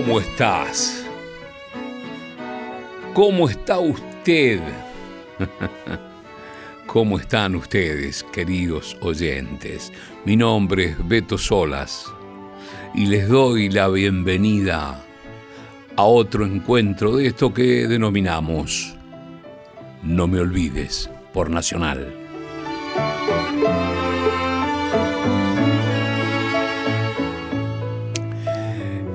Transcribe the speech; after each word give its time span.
¿Cómo 0.00 0.20
estás? 0.20 1.04
¿Cómo 3.14 3.48
está 3.48 3.80
usted? 3.80 4.60
¿Cómo 6.86 7.18
están 7.18 7.56
ustedes, 7.56 8.22
queridos 8.32 8.96
oyentes? 9.00 9.92
Mi 10.24 10.36
nombre 10.36 10.90
es 10.90 11.08
Beto 11.08 11.36
Solas 11.36 12.06
y 12.94 13.06
les 13.06 13.28
doy 13.28 13.70
la 13.70 13.88
bienvenida 13.88 15.04
a 15.96 16.04
otro 16.04 16.46
encuentro 16.46 17.16
de 17.16 17.26
esto 17.26 17.52
que 17.52 17.88
denominamos 17.88 18.94
No 20.04 20.28
me 20.28 20.38
olvides 20.38 21.10
por 21.32 21.50
Nacional. 21.50 22.27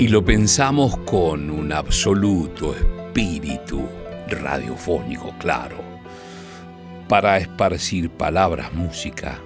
Y 0.04 0.10
lo 0.10 0.22
pensamos 0.26 0.98
con 1.06 1.50
un 1.50 1.72
absoluto 1.72 2.76
espíritu 2.76 3.88
radiofónico, 4.28 5.34
claro, 5.40 5.78
para 7.08 7.38
esparcir 7.38 8.10
palabras, 8.10 8.74
música, 8.74 9.40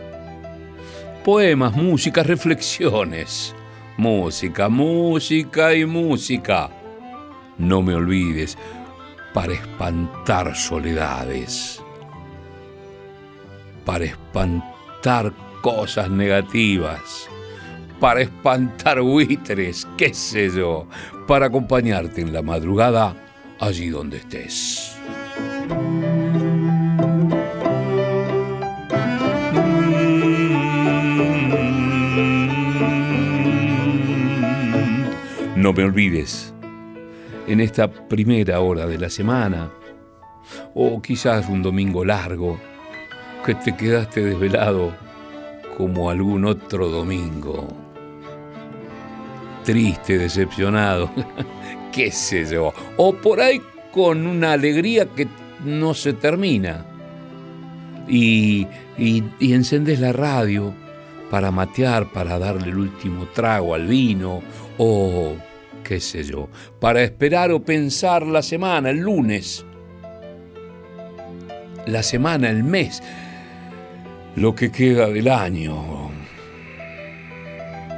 poemas, 1.23 1.75
música, 1.75 2.23
reflexiones, 2.23 3.53
música, 3.97 4.67
música 4.67 5.75
y 5.75 5.85
música. 5.85 6.71
No 7.59 7.83
me 7.83 7.93
olvides, 7.93 8.57
para 9.35 9.53
espantar 9.53 10.55
soledades, 10.55 11.83
para 13.85 14.05
espantar 14.05 15.31
cosas 15.61 16.09
negativas 16.09 17.29
para 17.99 18.21
espantar 18.21 19.01
buitres, 19.01 19.87
qué 19.97 20.13
sé 20.13 20.49
yo, 20.49 20.87
para 21.27 21.47
acompañarte 21.47 22.21
en 22.21 22.33
la 22.33 22.41
madrugada 22.41 23.15
allí 23.59 23.89
donde 23.89 24.17
estés. 24.17 24.95
No 35.55 35.73
me 35.73 35.83
olvides, 35.83 36.53
en 37.47 37.59
esta 37.59 37.91
primera 37.91 38.59
hora 38.59 38.85
de 38.85 38.99
la 38.99 39.09
semana, 39.09 39.71
o 40.75 41.01
quizás 41.01 41.49
un 41.49 41.63
domingo 41.63 42.05
largo, 42.05 42.59
que 43.43 43.55
te 43.55 43.75
quedaste 43.75 44.23
desvelado 44.23 44.95
como 45.77 46.09
algún 46.09 46.45
otro 46.45 46.89
domingo 46.89 47.86
triste, 49.67 50.17
decepcionado, 50.17 51.11
qué 51.91 52.09
sé 52.09 52.45
yo, 52.45 52.73
o 52.95 53.13
por 53.13 53.41
ahí 53.41 53.61
con 53.91 54.25
una 54.25 54.53
alegría 54.53 55.07
que 55.07 55.27
no 55.65 55.93
se 55.93 56.13
termina. 56.13 56.85
Y, 58.07 58.65
y, 58.97 59.21
encendes 59.53 59.99
la 59.99 60.13
radio 60.13 60.73
para 61.29 61.51
matear, 61.51 62.13
para 62.13 62.39
darle 62.39 62.69
el 62.69 62.77
último 62.77 63.27
trago 63.33 63.75
al 63.75 63.87
vino, 63.87 64.41
o 64.77 65.35
qué 65.83 65.99
sé 65.99 66.23
yo, 66.23 66.47
para 66.79 67.03
esperar 67.03 67.51
o 67.51 67.59
pensar 67.59 68.25
la 68.25 68.41
semana, 68.41 68.91
el 68.91 68.99
lunes, 68.99 69.65
la 71.85 72.03
semana, 72.03 72.49
el 72.49 72.63
mes, 72.63 73.03
lo 74.37 74.55
que 74.55 74.71
queda 74.71 75.07
del 75.07 75.27
año, 75.27 76.09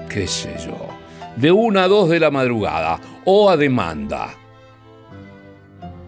qué 0.10 0.26
sé 0.26 0.56
yo 0.66 0.89
de 1.40 1.54
una 1.54 1.84
a 1.84 1.88
dos 1.88 2.10
de 2.10 2.20
la 2.20 2.32
madrugada 2.32 3.00
o 3.24 3.50
a 3.50 3.56
demanda, 3.56 4.32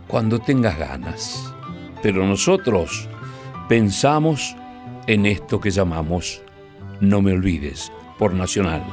cuando 0.08 0.40
tengas 0.40 0.78
ganas. 0.78 1.54
Pero 2.04 2.26
nosotros 2.28 3.08
pensamos 3.70 4.56
en 5.08 5.26
esto 5.26 5.62
que 5.62 5.72
llamamos 5.72 6.42
No 7.00 7.22
me 7.22 7.32
olvides 7.32 7.94
por 8.20 8.34
Nacional. 8.34 8.84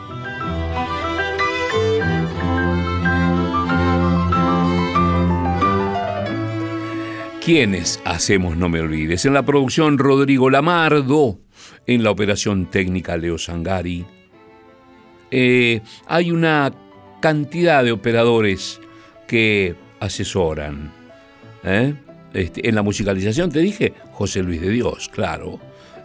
¿Quiénes 7.45 8.01
hacemos 8.05 8.57
No 8.57 8.69
me 8.69 8.81
olvides? 8.81 9.25
En 9.25 9.35
la 9.35 9.43
producción 9.45 9.99
Rodrigo 9.99 10.51
Lamardo, 10.51 11.41
en 11.87 12.05
la 12.05 12.11
operación 12.13 12.67
técnica 12.67 13.17
Leo 13.17 13.39
Sangari, 13.39 14.07
eh, 15.31 15.81
hay 16.07 16.31
una 16.31 16.73
cantidad 17.21 17.85
de 17.85 17.93
operadores 17.93 18.81
que 19.27 19.75
asesoran. 20.01 20.93
¿eh? 21.65 21.95
Este, 22.33 22.69
en 22.69 22.75
la 22.75 22.83
musicalización 22.83 23.51
te 23.51 23.61
dije 23.61 23.95
José 24.13 24.43
Luis 24.43 24.61
de 24.61 24.71
Dios, 24.71 25.09
claro. 25.09 25.59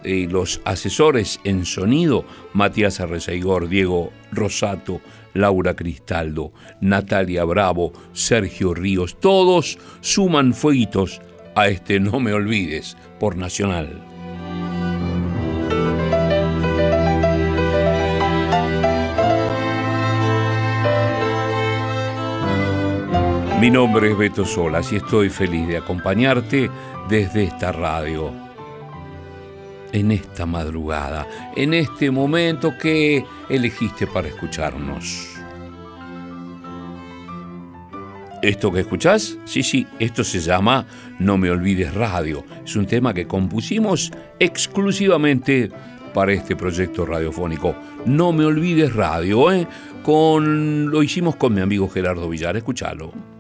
Y 0.04 0.28
los 0.28 0.60
asesores 0.66 1.40
en 1.46 1.66
sonido, 1.66 2.26
Matías 2.54 3.00
Arrezaigor, 3.00 3.70
Diego 3.70 4.12
Rosato, 4.32 5.00
Laura 5.34 5.76
Cristaldo, 5.76 6.52
Natalia 6.82 7.46
Bravo, 7.46 7.94
Sergio 8.12 8.74
Ríos, 8.74 9.20
todos 9.20 9.78
suman 10.02 10.54
fueguitos 10.54 11.22
a 11.56 11.68
este 11.68 12.00
No 12.00 12.20
Me 12.20 12.34
Olvides 12.34 12.98
por 13.20 13.38
Nacional. 13.38 14.13
Mi 23.64 23.72
nombre 23.72 24.12
es 24.12 24.18
Beto 24.18 24.44
Solas 24.44 24.92
y 24.92 24.98
estoy 24.98 25.30
feliz 25.30 25.66
de 25.70 25.78
acompañarte 25.78 26.70
desde 27.08 27.46
esta 27.46 27.72
radio. 27.72 28.30
En 29.94 30.12
esta 30.12 30.46
madrugada, 30.46 31.26
en 31.56 31.74
este 31.74 32.12
momento 32.12 32.74
que 32.78 33.26
elegiste 33.48 34.06
para 34.06 34.28
escucharnos. 34.28 35.30
¿Esto 38.42 38.70
que 38.70 38.82
escuchás? 38.82 39.38
Sí, 39.46 39.64
sí, 39.64 39.88
esto 39.98 40.26
se 40.26 40.42
llama 40.42 40.86
No 41.20 41.38
me 41.38 41.50
olvides 41.50 41.94
radio. 41.94 42.44
Es 42.66 42.76
un 42.76 42.86
tema 42.86 43.14
que 43.14 43.28
compusimos 43.28 44.12
exclusivamente 44.40 45.72
para 46.14 46.34
este 46.34 46.58
proyecto 46.58 47.06
radiofónico. 47.06 47.78
No 48.06 48.34
me 48.34 48.44
olvides 48.44 48.94
radio, 48.94 49.54
¿eh? 49.54 49.66
Con, 50.04 50.92
lo 50.92 51.02
hicimos 51.02 51.38
con 51.38 51.54
mi 51.54 51.62
amigo 51.62 51.88
Gerardo 51.88 52.28
Villar, 52.28 52.58
escúchalo. 52.58 53.33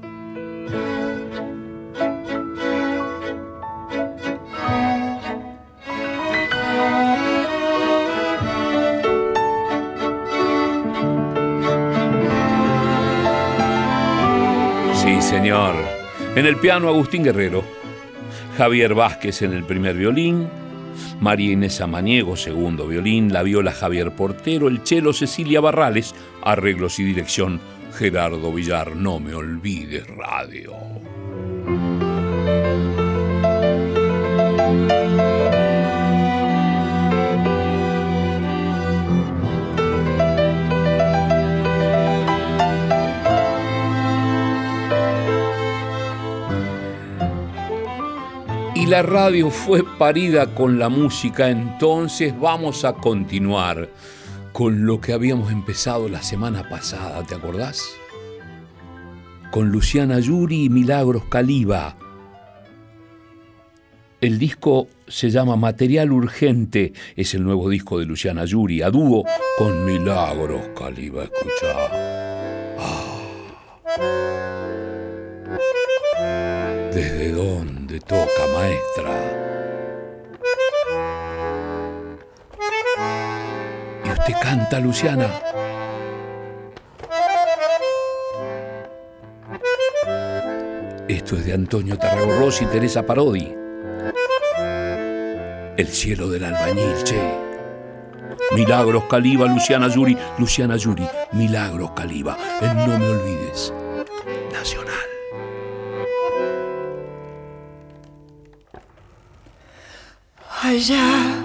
Señor. 15.33 15.75
En 16.35 16.45
el 16.45 16.57
piano 16.57 16.89
Agustín 16.89 17.23
Guerrero, 17.23 17.63
Javier 18.57 18.93
Vázquez 18.93 19.41
en 19.41 19.53
el 19.53 19.63
primer 19.63 19.95
violín, 19.95 20.47
María 21.19 21.53
Inés 21.53 21.81
Amaniego, 21.81 22.35
segundo 22.35 22.87
violín, 22.87 23.33
la 23.33 23.41
viola 23.41 23.71
Javier 23.71 24.11
Portero, 24.11 24.67
el 24.67 24.85
cello 24.85 25.11
Cecilia 25.11 25.59
Barrales, 25.59 26.13
arreglos 26.43 26.99
y 26.99 27.03
dirección 27.03 27.59
Gerardo 27.95 28.51
Villar, 28.51 28.95
no 28.95 29.19
me 29.19 29.35
olvides 29.35 30.07
radio. 30.07 30.73
y 48.75 48.85
la 48.85 49.01
radio 49.01 49.49
fue 49.49 49.81
parida 49.97 50.47
con 50.47 50.77
la 50.77 50.89
música, 50.89 51.49
entonces 51.49 52.37
vamos 52.37 52.83
a 52.83 52.91
continuar 52.91 53.87
con 54.53 54.85
lo 54.85 55.01
que 55.01 55.13
habíamos 55.13 55.51
empezado 55.51 56.07
la 56.07 56.21
semana 56.21 56.69
pasada, 56.69 57.23
¿te 57.23 57.33
acordás? 57.33 57.83
Con 59.51 59.69
Luciana 59.69 60.19
Yuri 60.19 60.65
y 60.65 60.69
Milagros 60.69 61.23
Caliba. 61.25 61.97
El 64.21 64.37
disco 64.37 64.87
se 65.07 65.31
llama 65.31 65.55
Material 65.57 66.11
Urgente, 66.11 66.93
es 67.15 67.33
el 67.33 67.43
nuevo 67.43 67.67
disco 67.67 67.99
de 67.99 68.05
Luciana 68.05 68.45
Yuri, 68.45 68.83
a 68.83 68.89
dúo 68.89 69.25
con 69.57 69.85
Milagros 69.85 70.61
Caliba, 70.77 71.23
escucha. 71.23 71.89
Ah. 72.79 73.19
¿Desde 76.93 77.31
dónde 77.31 77.99
toca, 77.99 78.47
maestra? 78.53 79.33
¿Y 84.25 84.31
usted 84.31 84.41
canta, 84.41 84.79
Luciana? 84.79 85.27
Esto 91.09 91.35
es 91.35 91.45
de 91.45 91.53
Antonio 91.53 91.97
Tarragorros 91.97 92.61
y 92.61 92.65
Teresa 92.67 93.05
Parodi. 93.05 93.53
El 95.75 95.87
cielo 95.87 96.29
del 96.29 96.45
albañil, 96.45 97.03
che. 97.03 97.19
Milagros 98.55 99.03
Caliba, 99.09 99.45
Luciana 99.47 99.89
Yuri, 99.89 100.17
Luciana 100.37 100.77
Yuri, 100.77 101.05
Milagros 101.33 101.91
Caliba, 101.91 102.37
el 102.61 102.77
no 102.77 102.99
me 102.99 103.07
olvides, 103.07 103.73
nacional. 104.53 104.93
Allá, 110.61 111.42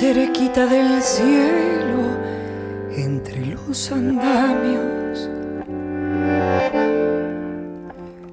cerquita 0.00 0.64
del 0.64 1.02
cielo, 1.02 2.16
entre 2.96 3.44
los 3.44 3.92
andamios, 3.92 5.28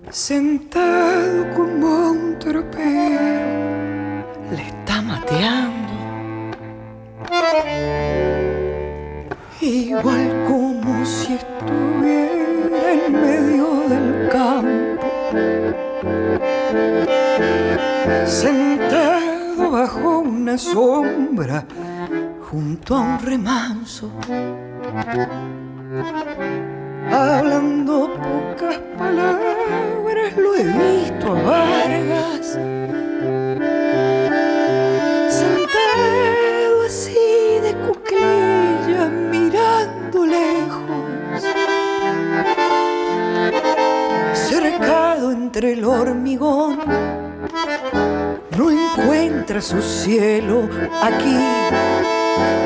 sentado 0.09 1.53
como 1.53 2.11
un 2.11 2.39
tropero, 2.39 4.23
le 4.55 4.61
está 4.65 5.01
mateando. 5.01 5.93
Igual 9.59 10.45
como 10.47 11.05
si 11.05 11.33
estuviera 11.33 12.93
en 12.93 13.11
medio 13.11 13.67
del 13.89 14.29
campo, 14.29 15.09
sentado 18.25 19.06
bajo 19.77 20.19
una 20.21 20.57
sombra 20.57 21.63
junto 22.49 22.95
a 22.95 22.99
un 22.99 23.19
remanso 23.19 24.09
hablando 27.11 28.09
pocas 28.15 28.79
palabras, 28.97 30.35
lo 30.35 30.55
he 30.55 30.63
visto 30.63 31.27
a 31.31 31.41
Vargas. 31.43 32.47
Sentado 35.29 36.83
así 36.87 37.59
de 37.61 37.75
cuclilla, 37.85 39.09
mirando 39.29 40.25
lejos. 40.25 41.43
Cercado 44.33 45.31
entre 45.31 45.73
el 45.73 45.83
hormigón, 45.83 46.79
no 48.57 48.71
encuentra 48.71 49.61
su 49.61 49.81
cielo 49.81 50.67
aquí. 51.01 51.37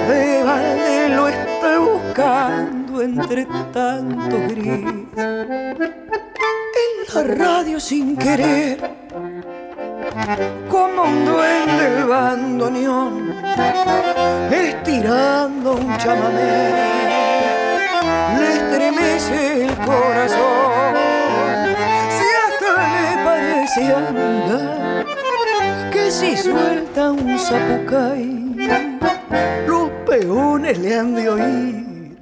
De 0.08 0.44
balde 0.44 1.10
lo 1.10 1.28
está 1.28 1.80
buscando 1.80 3.02
entre 3.02 3.46
tanto 3.74 4.38
gris. 4.48 4.86
En 6.84 7.14
la 7.14 7.24
radio 7.36 7.80
sin 7.80 8.16
querer, 8.16 8.80
como 10.70 11.04
un 11.04 11.26
duende 11.26 11.90
del 11.90 12.06
bandoneón, 12.06 13.36
estirando 14.50 15.74
un 15.74 15.98
chamamé, 15.98 16.72
le 18.40 18.54
estremece 18.54 19.66
el 19.66 19.76
corazón. 19.76 20.96
Si 22.16 22.26
hasta 22.44 22.72
le 22.88 23.24
parece 23.26 23.94
andar, 23.94 24.81
si 26.12 26.36
suelta 26.36 27.12
un 27.12 27.40
zapucay, 27.40 28.56
los 29.66 29.90
peones 30.06 30.78
le 30.78 31.00
han 31.00 31.16
de 31.16 31.30
oír. 31.30 32.18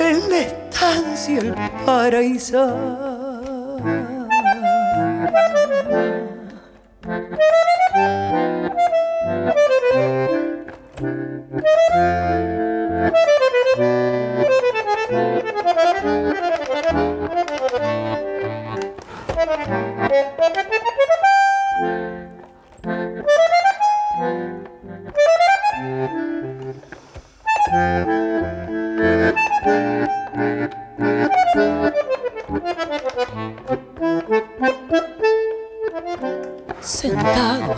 En 0.00 0.30
la 0.30 0.38
estancia 0.38 1.40
el 1.40 1.54
paraíso. 1.84 3.12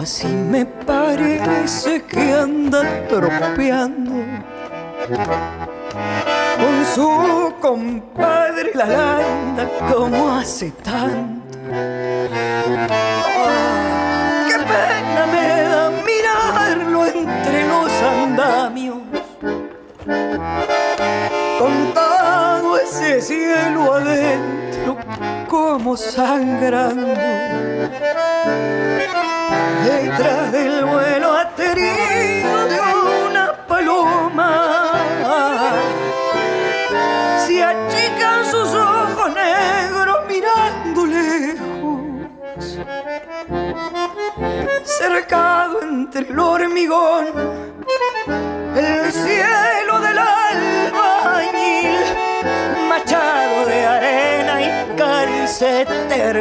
Así 0.04 0.28
me 0.28 0.66
parece 0.66 2.02
que 2.02 2.34
anda 2.34 3.08
tropeando 3.08 4.12
con 6.58 6.84
su 6.94 7.54
compadre 7.58 8.72
la 8.74 8.86
landa 8.86 9.66
como 9.90 10.36
hace 10.36 10.72
tanto. 10.82 11.23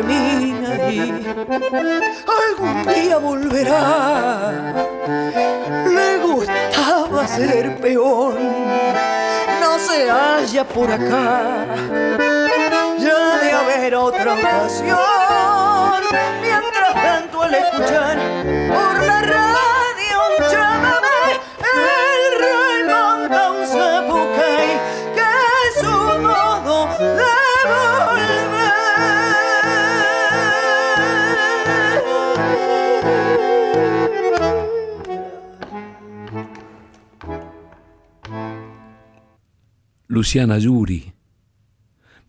Ahí 0.10 1.26
algún 2.50 2.86
día 2.86 3.18
volverá. 3.18 4.74
Le 5.88 6.18
gustaba 6.20 7.28
ser 7.28 7.78
peón, 7.78 8.38
no 9.62 9.80
se 9.80 10.10
halla 10.10 10.64
por 10.64 10.92
acá. 10.92 11.66
Ya 13.00 13.38
de 13.38 13.52
haber 13.52 13.96
otra 13.96 14.34
ocasión, 14.34 14.98
mientras 16.42 16.94
tanto 16.94 17.44
al 17.44 17.54
escuchar 17.54 18.18
por 18.70 19.04
la 19.04 19.22
radio 19.22 19.53
Luciana 40.14 40.60
Yuri, 40.60 41.12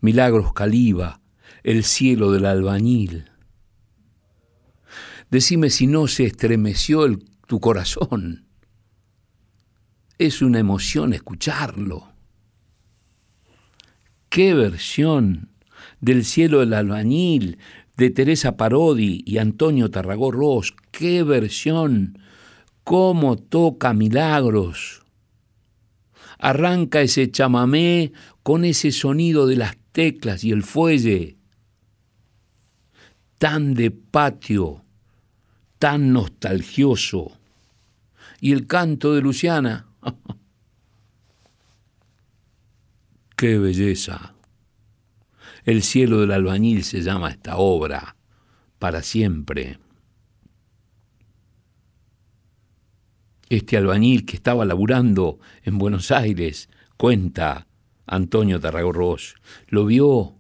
Milagros 0.01 0.55
Caliba, 0.55 1.21
El 1.63 1.85
cielo 1.85 2.33
del 2.33 2.47
albañil. 2.47 3.31
Decime 5.31 5.69
si 5.69 5.87
no 5.87 6.07
se 6.07 6.25
estremeció 6.25 7.07
tu 7.47 7.61
corazón. 7.61 8.47
Es 10.17 10.41
una 10.41 10.61
emoción 10.61 11.13
escucharlo. 11.13 12.09
Qué 14.31 14.55
versión 14.55 15.51
del 16.01 16.25
cielo 16.25 16.61
del 16.61 16.73
albañil 16.73 17.59
de 17.99 18.09
Teresa 18.09 18.57
Parodi 18.57 19.23
y 19.27 19.37
Antonio 19.37 19.91
Tarragó 19.91 20.33
Ross. 20.33 20.75
Qué 20.91 21.23
versión. 21.23 22.19
Cómo 22.83 23.37
toca 23.37 23.93
milagros 23.93 25.04
arranca 26.45 27.01
ese 27.01 27.31
chamamé 27.31 28.13
con 28.43 28.67
ese 28.67 28.93
sonido 28.93 29.47
de 29.47 29.57
las 29.57 29.79
teclas 29.93 30.45
y 30.45 30.53
el 30.53 30.63
fuelle, 30.63 31.39
tan 33.39 33.73
de 33.73 33.91
patio, 33.91 34.85
tan 35.79 36.13
nostalgioso. 36.13 37.33
Y 38.43 38.53
el 38.53 38.67
canto 38.67 39.15
de 39.15 39.23
Luciana, 39.23 39.87
qué 43.37 43.59
belleza. 43.59 44.35
El 45.65 45.83
cielo 45.83 46.21
del 46.21 46.33
albañil 46.33 46.85
se 46.85 47.01
llama 47.01 47.31
esta 47.31 47.57
obra, 47.57 48.17
para 48.79 49.03
siempre. 49.03 49.79
Este 53.55 53.77
albañil 53.77 54.27
que 54.27 54.35
estaba 54.35 54.65
laburando 54.65 55.39
en 55.63 55.79
Buenos 55.79 56.11
Aires, 56.11 56.69
cuenta 56.97 57.69
Antonio 58.05 58.59
Tarragorros, 58.59 59.37
lo 59.69 59.87
vio 59.87 60.35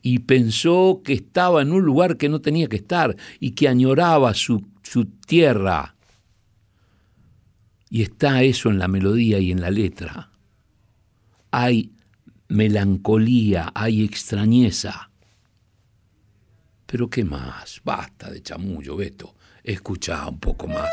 y 0.00 0.20
pensó 0.20 1.02
que 1.04 1.12
estaba 1.12 1.62
en 1.62 1.72
un 1.72 1.84
lugar 1.84 2.18
que 2.18 2.28
no 2.28 2.40
tenía 2.40 2.68
que 2.68 2.76
estar 2.76 3.16
y 3.40 3.50
que 3.50 3.66
añoraba 3.66 4.32
su, 4.34 4.64
su 4.84 5.06
tierra. 5.06 5.96
Y 7.90 8.02
está 8.02 8.44
eso 8.44 8.70
en 8.70 8.78
la 8.78 8.86
melodía 8.86 9.40
y 9.40 9.50
en 9.50 9.60
la 9.60 9.72
letra. 9.72 10.30
Hay 11.50 11.90
melancolía, 12.46 13.72
hay 13.74 14.04
extrañeza. 14.04 15.10
Pero 16.86 17.10
¿qué 17.10 17.24
más? 17.24 17.80
Basta 17.82 18.30
de 18.30 18.40
chamullo, 18.40 18.94
Beto. 18.94 19.35
Escucha 19.66 20.28
un 20.28 20.38
poco 20.38 20.68
más. 20.68 20.92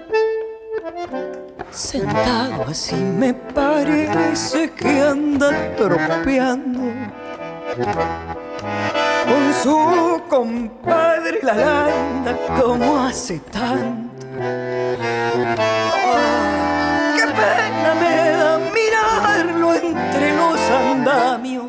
Sentado 1.76 2.64
así 2.70 2.96
me 2.96 3.34
parece 3.34 4.70
que 4.70 4.98
anda 5.02 5.50
tropeando 5.76 6.80
con 9.26 9.52
su 9.62 10.22
compadre 10.26 11.40
la 11.42 11.54
landa 11.54 12.34
como 12.58 13.04
hace 13.04 13.40
tanto. 13.52 14.26
¡Qué 17.14 17.26
pena 17.26 17.94
me 18.00 18.30
da 18.30 18.58
mirarlo 18.72 19.74
entre 19.74 20.34
los 20.34 20.58
andamios! 20.70 21.66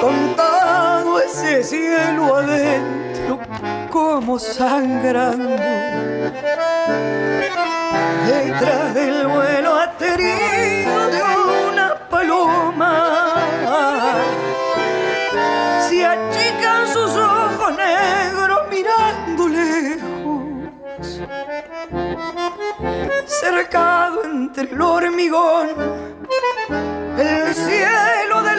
Contado 0.00 1.18
ese 1.18 1.64
cielo 1.64 2.36
adentro 2.36 3.09
como 3.90 4.38
sangrando 4.38 5.56
detrás 8.26 8.94
del 8.94 9.26
vuelo 9.26 9.74
aterido 9.74 11.10
de 11.10 11.22
una 11.68 12.08
paloma. 12.08 12.92
Se 15.88 16.06
achican 16.06 16.86
sus 16.88 17.16
ojos 17.16 17.76
negros 17.76 18.60
mirando 18.70 19.48
lejos, 19.48 21.20
cercado 23.26 24.24
entre 24.24 24.70
el 24.70 24.80
hormigón, 24.80 25.68
el 27.18 27.54
cielo 27.54 28.42
del 28.42 28.49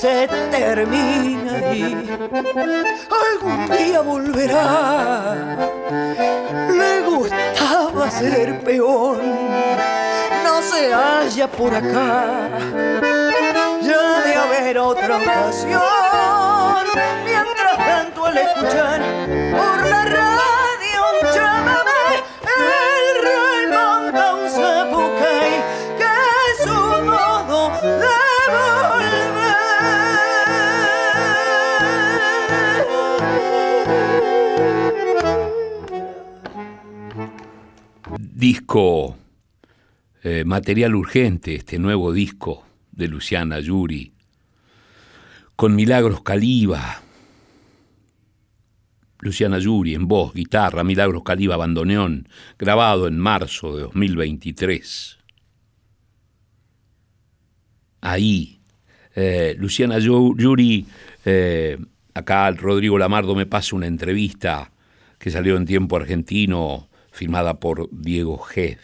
se 0.00 0.26
termina 0.50 1.74
y 1.74 2.08
algún 3.22 3.68
día 3.68 4.00
volverá. 4.00 5.34
Le 6.72 7.02
gustaba 7.02 8.10
ser 8.10 8.60
peón, 8.60 9.20
no 10.42 10.62
se 10.62 10.94
halla 10.94 11.46
por 11.48 11.74
acá. 11.74 12.48
Ya 13.82 14.20
de 14.22 14.34
haber 14.36 14.78
otra 14.78 15.18
ocasión, 15.18 15.82
mientras 17.22 17.76
tanto 17.76 18.24
al 18.24 18.38
escuchar 18.38 19.02
por 19.52 19.86
la 19.86 20.04
radio 20.06 20.39
Eh, 38.72 40.44
Material 40.44 40.94
Urgente, 40.94 41.56
este 41.56 41.80
nuevo 41.80 42.12
disco 42.12 42.64
de 42.92 43.08
Luciana 43.08 43.58
Yuri, 43.58 44.12
con 45.56 45.74
Milagros 45.74 46.22
Caliba. 46.22 47.02
Luciana 49.18 49.58
Yuri 49.58 49.96
en 49.96 50.06
voz, 50.06 50.32
guitarra, 50.34 50.84
Milagros 50.84 51.24
Caliba, 51.24 51.56
bandoneón, 51.56 52.28
grabado 52.60 53.08
en 53.08 53.18
marzo 53.18 53.74
de 53.74 53.82
2023. 53.82 55.18
Ahí, 58.02 58.60
eh, 59.16 59.56
Luciana 59.58 59.98
Yuri, 59.98 60.86
eh, 61.24 61.76
acá 62.14 62.48
Rodrigo 62.52 62.98
Lamardo 62.98 63.34
me 63.34 63.46
pasa 63.46 63.74
una 63.74 63.88
entrevista 63.88 64.70
que 65.18 65.32
salió 65.32 65.56
en 65.56 65.66
tiempo 65.66 65.96
argentino, 65.96 66.89
firmada 67.10 67.60
por 67.60 67.88
Diego 67.92 68.38
Gez. 68.38 68.78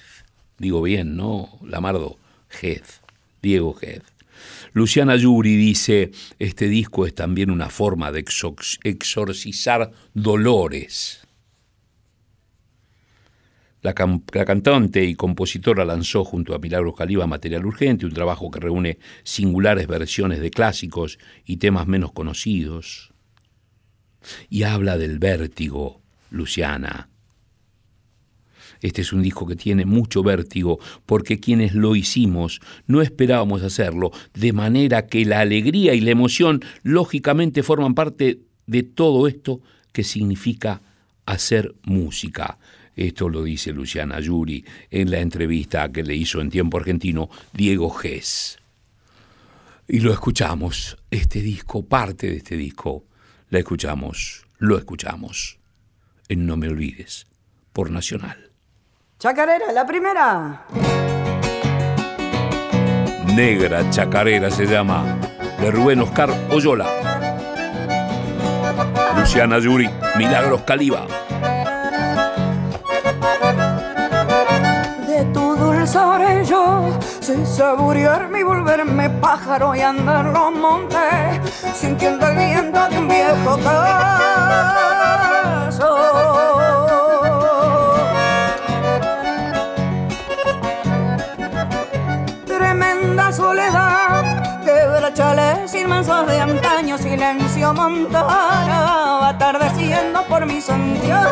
Digo 0.59 0.83
bien, 0.83 1.17
¿no? 1.17 1.59
Lamardo, 1.63 2.19
Gez, 2.49 3.01
Diego 3.43 3.75
Gez. 3.75 4.03
Luciana 4.73 5.17
Yuri 5.17 5.57
dice, 5.57 6.11
este 6.39 6.69
disco 6.69 7.07
es 7.07 7.15
también 7.15 7.51
una 7.51 7.71
forma 7.71 8.13
de 8.13 8.25
exorcizar 8.85 9.93
dolores. 10.15 11.27
La, 13.83 13.95
cantante 13.95 15.05
y 15.05 15.15
compositora 15.15 15.85
lanzó 15.85 16.25
junto 16.25 16.55
a 16.55 16.59
Milagros 16.59 16.97
Caliba 16.97 17.27
Material 17.29 17.65
Urgente, 17.65 18.05
un 18.05 18.13
trabajo 18.13 18.51
que 18.51 18.59
reúne 18.59 18.99
singulares 19.23 19.87
versiones 19.87 20.41
de 20.41 20.51
clásicos 20.51 21.19
y 21.45 21.59
temas 21.59 21.87
menos 21.87 22.11
conocidos. 22.11 23.13
Y 24.51 24.65
habla 24.65 24.99
del 24.99 25.21
vértigo, 25.21 26.03
Luciana. 26.31 27.09
Este 28.81 29.03
es 29.03 29.13
un 29.13 29.23
disco 29.23 29.47
que 29.47 29.57
tiene 29.57 29.85
mucho 29.85 30.23
vértigo 30.23 30.79
porque 31.07 31.41
quienes 31.41 31.75
lo 31.75 31.97
hicimos 31.97 32.61
no 32.87 33.03
esperábamos 33.03 33.63
hacerlo, 33.63 34.11
de 34.35 34.53
manera 34.53 35.07
que 35.07 35.25
la 35.25 35.41
alegría 35.41 35.95
y 35.95 36.01
la 36.01 36.11
emoción 36.11 36.63
lógicamente 36.83 37.63
forman 37.63 37.95
parte 37.95 38.41
de 38.67 38.83
todo 38.83 39.29
esto 39.29 39.61
que 39.93 40.05
significa 40.05 40.83
hacer 41.25 41.75
música. 41.85 42.59
Esto 42.95 43.29
lo 43.29 43.43
dice 43.43 43.73
Luciana 43.73 44.21
Yuri 44.21 44.65
en 44.91 45.11
la 45.11 45.21
entrevista 45.21 45.91
que 45.93 46.03
le 46.03 46.15
hizo 46.15 46.41
en 46.41 46.51
tiempo 46.51 46.79
argentino 46.79 47.29
Diego 47.53 47.91
Gess. 47.91 48.59
Y 49.89 50.01
lo 50.01 50.13
escuchamos, 50.13 50.97
este 51.11 51.41
disco, 51.43 51.87
parte 51.87 52.29
de 52.29 52.39
este 52.39 52.57
disco, 52.57 53.05
la 53.51 53.61
escuchamos, 53.61 54.47
lo 54.59 54.79
escuchamos, 54.79 55.59
en 56.29 56.47
No 56.47 56.57
Me 56.57 56.69
Olvides, 56.69 57.27
por 57.73 57.91
Nacional. 57.91 58.51
Chacarera, 59.19 59.73
la 59.73 59.87
primera. 59.87 60.61
Negra 63.35 63.89
Chacarera 63.89 64.51
se 64.51 64.67
llama, 64.67 65.17
de 65.59 65.71
Rubén 65.71 66.03
Oscar 66.03 66.29
Oyola. 66.51 66.85
Luciana 69.17 69.59
Yuri, 69.59 69.89
Milagros 70.19 70.61
Caliba. 70.67 71.07
De 75.07 75.25
tu 75.33 75.57
dulzor 75.57 76.43
yo 76.43 76.99
sé 77.21 77.47
saborearme 77.47 78.41
y 78.41 78.43
volverme 78.43 79.09
pájaro 79.09 79.75
y 79.75 79.81
andar 79.81 80.27
los 80.27 80.53
montes, 80.53 81.41
sintiendo 81.75 82.29
el 82.29 82.37
viento 82.37 82.87
de 82.91 82.99
un 82.99 83.09
viejo 83.09 83.59
caso. 83.65 83.97
versos 96.07 96.27
de 96.29 96.41
antaño, 96.41 96.99
silencio 96.99 97.75
montano, 97.75 99.25
atardeciendo 99.25 100.23
por 100.29 100.47
mis 100.47 100.65
sentidos. 100.65 101.27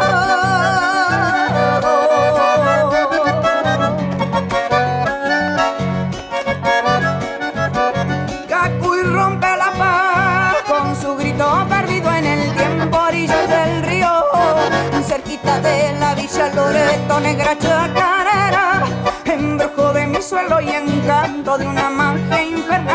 cerquita 15.06 15.60
de 15.60 15.92
la 16.00 16.14
Villa 16.14 16.48
Loreto, 16.54 17.20
negra 17.20 17.58
chacarera, 17.58 18.84
embrujo 19.26 19.92
de 19.92 20.06
mi 20.06 20.22
suelo 20.22 20.60
y 20.60 20.70
encanto 20.70 21.58
de 21.58 21.66
una 21.66 21.90
magia 21.90 22.42
infernal. 22.42 22.93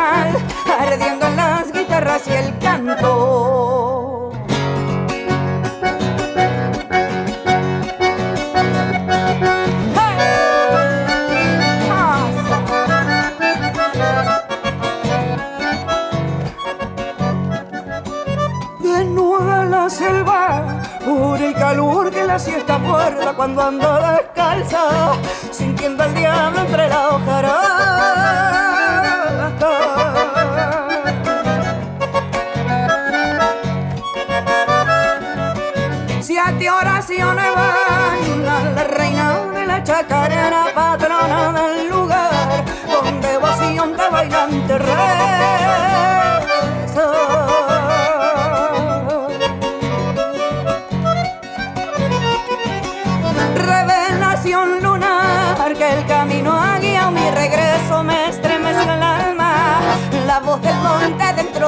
Cuando 23.36 23.62
ando 23.62 24.00
descalza, 24.02 25.14
sintiendo 25.52 26.04
el 26.04 26.14
diablo 26.14 26.60
entre 26.62 26.90
la 26.90 27.10
hojarasca. 27.10 27.70
Siete 36.22 36.70
oraciones 36.70 37.46
van 37.56 38.48
a 38.48 38.64
la 38.76 38.84
reina 38.84 39.40
de 39.54 39.66
la 39.66 39.84
chacarera, 39.84 40.66
patrona 40.74 41.52
del 41.52 41.90
lugar, 41.90 42.66
con 43.02 43.22
devoción 43.22 43.96
de 43.98 44.10
bailante 44.10 44.78
reza. 44.78 46.29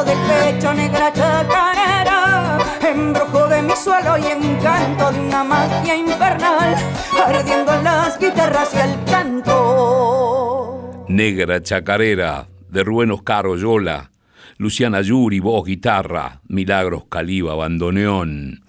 Del 0.03 0.17
pecho 0.17 0.73
negra 0.73 1.13
chacarera 1.13 2.57
embrujo 2.81 3.47
de 3.47 3.61
mi 3.61 3.75
suelo 3.75 4.17
y 4.17 4.25
encanto 4.25 5.11
de 5.11 5.19
una 5.19 5.43
magia 5.43 5.95
infernal 5.95 6.75
ardiendo 7.25 7.73
en 7.73 7.83
las 7.83 8.19
guitarras 8.19 8.73
y 8.73 8.77
el 8.79 9.03
canto 9.05 11.05
Negra 11.07 11.61
Chacarera, 11.61 12.47
de 12.69 12.83
Rubén 12.85 13.11
Oscar 13.11 13.45
Oyola, 13.45 14.11
Luciana 14.57 15.01
Yuri, 15.01 15.41
voz, 15.41 15.65
guitarra, 15.65 16.39
Milagros 16.47 17.03
Caliba, 17.09 17.53
bandoneón. 17.55 18.63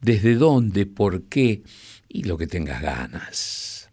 ¿Desde 0.00 0.34
dónde? 0.36 0.86
¿Por 0.86 1.24
qué? 1.24 1.62
Y 2.08 2.22
lo 2.24 2.38
que 2.38 2.46
tengas 2.46 2.80
ganas. 2.80 3.90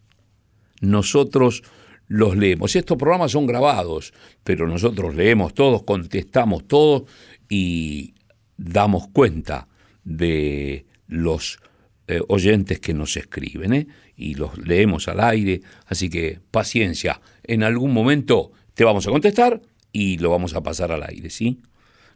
Nosotros 0.81 1.63
los 2.07 2.37
leemos. 2.37 2.75
Estos 2.75 2.97
programas 2.97 3.31
son 3.31 3.47
grabados, 3.47 4.13
pero 4.43 4.67
nosotros 4.67 5.15
leemos 5.15 5.53
todos, 5.53 5.83
contestamos 5.83 6.67
todos 6.67 7.03
y 7.49 8.13
damos 8.57 9.07
cuenta 9.07 9.67
de 10.03 10.85
los 11.07 11.59
eh, 12.07 12.21
oyentes 12.27 12.79
que 12.79 12.93
nos 12.93 13.17
escriben 13.17 13.73
¿eh? 13.73 13.87
y 14.15 14.35
los 14.35 14.57
leemos 14.59 15.07
al 15.07 15.19
aire. 15.19 15.61
Así 15.87 16.09
que 16.09 16.39
paciencia, 16.51 17.19
en 17.43 17.63
algún 17.63 17.91
momento 17.93 18.51
te 18.73 18.83
vamos 18.83 19.07
a 19.07 19.11
contestar 19.11 19.61
y 19.95 20.17
lo 20.17 20.29
vamos 20.29 20.53
a 20.55 20.61
pasar 20.61 20.91
al 20.91 21.03
aire, 21.03 21.29
¿sí? 21.29 21.61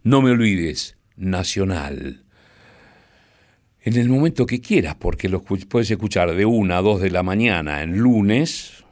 No 0.04 0.22
me 0.22 0.32
olvides, 0.32 0.98
Nacional. 1.15 2.26
En 3.80 3.96
el 3.96 4.10
momento 4.10 4.46
que 4.46 4.60
quieras, 4.60 4.98
porque 5.00 5.30
los 5.30 5.44
puedes 5.44 5.89
escuchar 5.89 6.36
de 6.36 6.46
1 6.46 6.76
a 6.76 6.82
2 6.82 7.00
de 7.00 7.10
la 7.10 7.24
mañana 7.24 7.82
en 7.82 7.98
lunes 7.98 8.84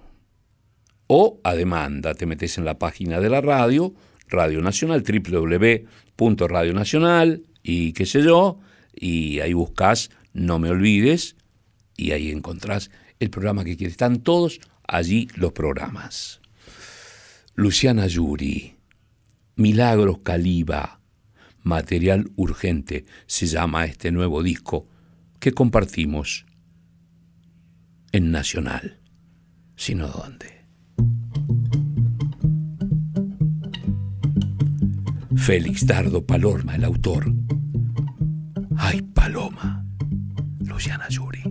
o 1.07 1.41
a 1.43 1.53
demanda. 1.53 2.13
Te 2.13 2.25
metes 2.25 2.57
en 2.57 2.63
la 2.63 2.79
página 2.79 3.19
de 3.19 3.29
la 3.29 3.41
radio, 3.41 3.93
Radio 4.29 4.61
Nacional, 4.61 5.03
www.radionacional 5.03 7.43
y 7.63 7.91
qué 7.91 8.05
sé 8.05 8.23
yo, 8.23 8.57
y 8.95 9.41
ahí 9.41 9.51
buscas 9.51 10.11
No 10.31 10.59
me 10.59 10.69
olvides 10.69 11.35
y 11.97 12.11
ahí 12.11 12.31
encontrás 12.31 12.89
el 13.19 13.31
programa 13.31 13.65
que 13.65 13.75
quieres. 13.75 13.95
Están 13.95 14.23
todos 14.23 14.61
allí 14.87 15.27
los 15.35 15.51
programas. 15.51 16.39
Luciana 17.53 18.07
Yuri, 18.07 18.76
Milagros 19.57 20.19
Caliba, 20.19 21.01
Material 21.63 22.29
Urgente 22.35 23.05
se 23.25 23.47
llama 23.47 23.85
este 23.85 24.11
nuevo 24.11 24.43
disco 24.43 24.87
que 25.39 25.51
compartimos 25.51 26.45
en 28.11 28.29
Nacional, 28.29 28.99
sino 29.75 30.09
dónde. 30.09 30.67
Félix 35.35 35.87
Dardo 35.87 36.23
Palorma, 36.23 36.75
el 36.75 36.83
autor. 36.83 37.33
Ay, 38.77 39.01
Paloma. 39.01 39.83
Luciana 40.59 41.09
Yuri. 41.09 41.41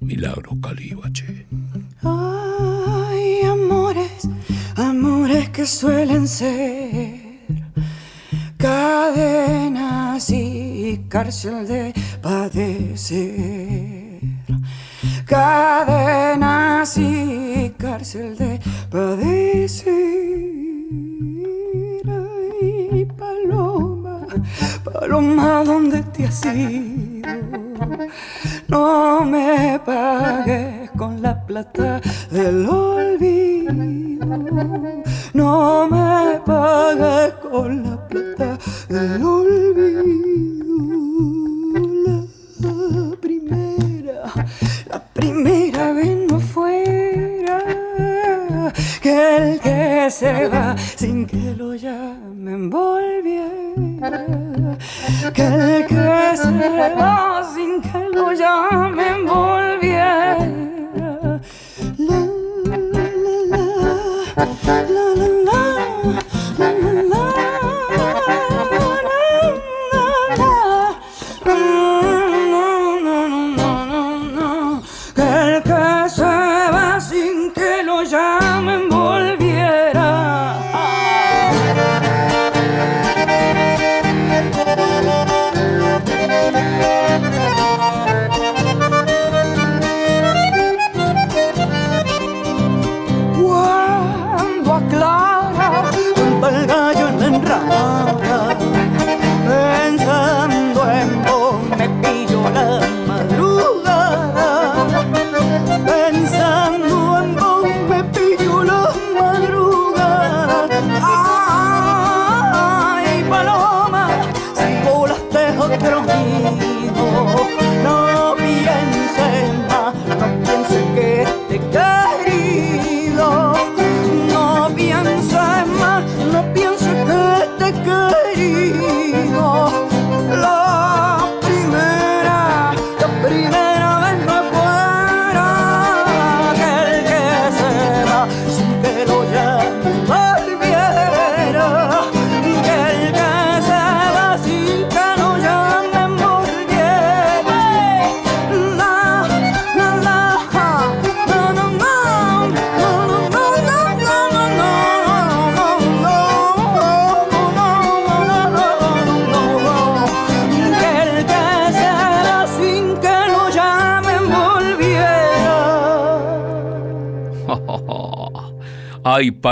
Milagros 0.00 0.56
Calibache. 0.62 1.46
Ay, 2.02 3.42
amores, 3.42 4.26
amores 4.74 5.50
que 5.50 5.66
suelen 5.66 6.26
ser 6.26 7.11
cadenas 8.92 10.28
y 10.28 11.06
cárcel 11.08 11.66
de 11.66 11.94
padecer. 12.20 13.22
Cadenas 15.24 16.98
y 16.98 17.72
cárcel 17.78 18.36
de 18.36 18.60
padecer. 18.90 19.94
Ay, 22.06 23.06
paloma, 23.16 24.26
paloma, 24.84 25.64
¿dónde 25.64 26.02
te 26.12 26.26
has 26.26 26.44
ido? 26.44 27.32
No 28.68 29.24
me 29.24 29.80
pagues 29.86 30.90
con 30.98 31.22
la 31.22 31.46
plata 31.46 31.98
del 32.30 32.66
olvido. 32.68 33.72
No 35.34 35.88
me 35.88 36.40
paga 36.44 37.30
con 37.40 37.82
la 37.82 37.96
plata 38.06 38.58
del 38.88 39.24
olvido. 39.24 40.62
La 42.60 43.16
primera, 43.16 44.32
la 44.90 45.00
primera 45.14 45.92
vez 45.94 46.30
no 46.30 46.38
fuera 46.38 47.58
que 49.00 49.36
el 49.36 49.60
que 49.60 50.10
se 50.10 50.48
va 50.48 50.76
sin 50.76 51.26
que 51.26 51.54
lo 51.56 51.74
llamen 51.76 52.68
volviera. 52.68 54.26
Que 55.32 55.46
el 55.46 55.86
que 55.86 56.36
se 56.36 56.94
va 56.94 57.42
sin 57.54 57.80
que 57.80 58.08
lo 58.12 58.32
llamen 58.32 59.26
volviera. 59.26 60.36
¡Ay, 64.34 65.11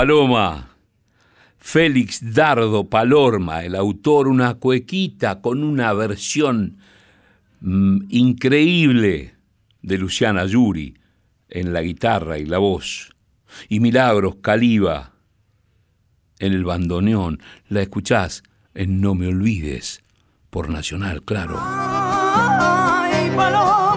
Paloma! 0.01 0.67
Félix 1.59 2.33
Dardo 2.33 2.89
Palorma, 2.89 3.63
el 3.63 3.75
autor, 3.75 4.27
una 4.27 4.55
cuequita 4.55 5.41
con 5.41 5.63
una 5.63 5.93
versión 5.93 6.77
mm, 7.59 8.05
increíble 8.09 9.35
de 9.83 9.97
Luciana 9.99 10.47
Yuri 10.47 10.97
en 11.49 11.71
la 11.71 11.83
guitarra 11.83 12.39
y 12.39 12.47
la 12.47 12.57
voz. 12.57 13.13
Y 13.69 13.79
Milagros 13.79 14.37
Caliba 14.41 15.13
en 16.39 16.53
el 16.53 16.63
bandoneón. 16.63 17.39
La 17.69 17.83
escuchás 17.83 18.41
en 18.73 19.01
No 19.01 19.13
Me 19.13 19.27
Olvides, 19.27 20.01
por 20.49 20.71
Nacional, 20.71 21.21
claro. 21.21 21.59
Ay, 21.61 23.29
Paloma, 23.35 23.90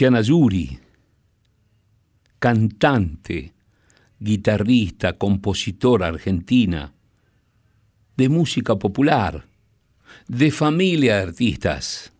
Yuri, 0.00 0.78
cantante, 2.38 3.52
guitarrista, 4.18 5.18
compositora 5.18 6.06
argentina, 6.06 6.94
de 8.16 8.28
música 8.30 8.76
popular, 8.76 9.44
de 10.26 10.50
familia 10.50 11.16
de 11.16 11.22
artistas, 11.22 12.12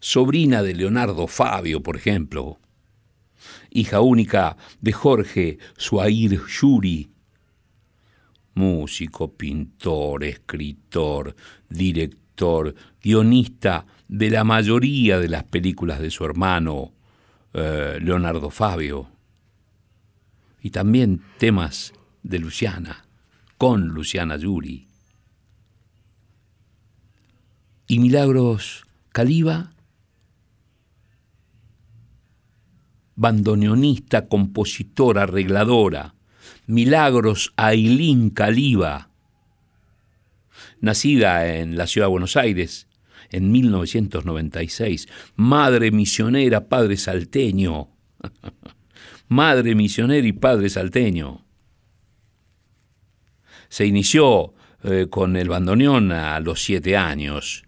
sobrina 0.00 0.62
de 0.62 0.74
Leonardo 0.74 1.26
Fabio, 1.26 1.82
por 1.82 1.96
ejemplo, 1.96 2.58
hija 3.70 4.02
única 4.02 4.58
de 4.78 4.92
Jorge 4.92 5.58
Suair 5.78 6.38
Yuri, 6.46 7.08
músico, 8.54 9.32
pintor, 9.32 10.24
escritor, 10.24 11.34
director, 11.70 12.74
guionista 13.02 13.86
de 14.08 14.30
la 14.30 14.44
mayoría 14.44 15.18
de 15.18 15.28
las 15.28 15.44
películas 15.44 16.00
de 16.00 16.10
su 16.10 16.24
hermano 16.24 16.92
eh, 17.52 17.98
Leonardo 18.00 18.50
Fabio. 18.50 19.08
Y 20.60 20.70
también 20.70 21.22
temas 21.38 21.92
de 22.22 22.38
Luciana, 22.38 23.06
con 23.56 23.88
Luciana 23.88 24.36
Yuri. 24.36 24.88
Y 27.88 27.98
Milagros 27.98 28.84
Caliba, 29.12 29.72
bandoneonista, 33.14 34.28
compositora, 34.28 35.22
arregladora. 35.22 36.14
Milagros 36.66 37.52
Ailín 37.56 38.30
Caliba, 38.30 39.08
nacida 40.80 41.54
en 41.54 41.76
la 41.76 41.86
ciudad 41.86 42.08
de 42.08 42.10
Buenos 42.10 42.36
Aires 42.36 42.85
en 43.30 43.50
1996. 43.50 45.08
Madre 45.36 45.90
misionera, 45.90 46.68
padre 46.68 46.96
salteño. 46.96 47.88
Madre 49.28 49.74
misionera 49.74 50.26
y 50.26 50.32
padre 50.32 50.68
salteño. 50.68 51.44
Se 53.68 53.86
inició 53.86 54.54
eh, 54.84 55.08
con 55.10 55.36
el 55.36 55.48
bandoneón 55.48 56.12
a 56.12 56.38
los 56.40 56.62
siete 56.62 56.96
años, 56.96 57.64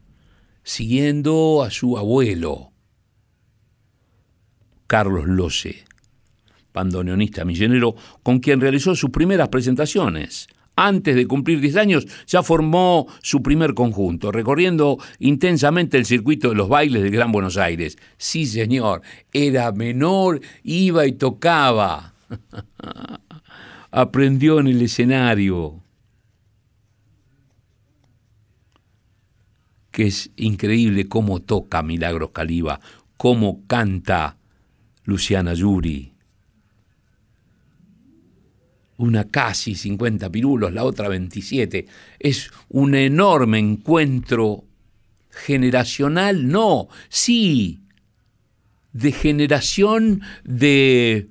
siguiendo 0.62 1.64
a 1.64 1.70
su 1.70 1.98
abuelo, 1.98 2.72
Carlos 4.86 5.26
Loce, 5.26 5.84
bandoneonista 6.72 7.44
misionero, 7.44 7.96
con 8.22 8.38
quien 8.38 8.60
realizó 8.60 8.94
sus 8.94 9.10
primeras 9.10 9.48
presentaciones 9.48 10.48
antes 10.78 11.16
de 11.16 11.26
cumplir 11.26 11.60
10 11.60 11.76
años, 11.76 12.06
ya 12.28 12.44
formó 12.44 13.08
su 13.20 13.42
primer 13.42 13.74
conjunto, 13.74 14.30
recorriendo 14.30 14.98
intensamente 15.18 15.98
el 15.98 16.06
circuito 16.06 16.50
de 16.50 16.54
los 16.54 16.68
bailes 16.68 17.02
del 17.02 17.10
Gran 17.10 17.32
Buenos 17.32 17.56
Aires. 17.56 17.98
Sí, 18.16 18.46
señor, 18.46 19.02
era 19.32 19.72
menor, 19.72 20.40
iba 20.62 21.04
y 21.04 21.12
tocaba. 21.12 22.14
Aprendió 23.90 24.60
en 24.60 24.68
el 24.68 24.80
escenario. 24.82 25.82
Que 29.90 30.06
es 30.06 30.30
increíble 30.36 31.08
cómo 31.08 31.40
toca 31.40 31.82
Milagros 31.82 32.30
Caliba, 32.30 32.78
cómo 33.16 33.66
canta 33.66 34.36
Luciana 35.02 35.54
Yuri 35.54 36.17
una 38.98 39.28
casi 39.28 39.74
50 39.74 40.30
pirulos, 40.30 40.72
la 40.72 40.84
otra 40.84 41.08
27. 41.08 41.86
Es 42.18 42.50
un 42.68 42.94
enorme 42.94 43.58
encuentro 43.58 44.64
generacional, 45.30 46.48
no, 46.48 46.88
sí, 47.08 47.80
de 48.92 49.12
generación 49.12 50.22
de 50.44 51.30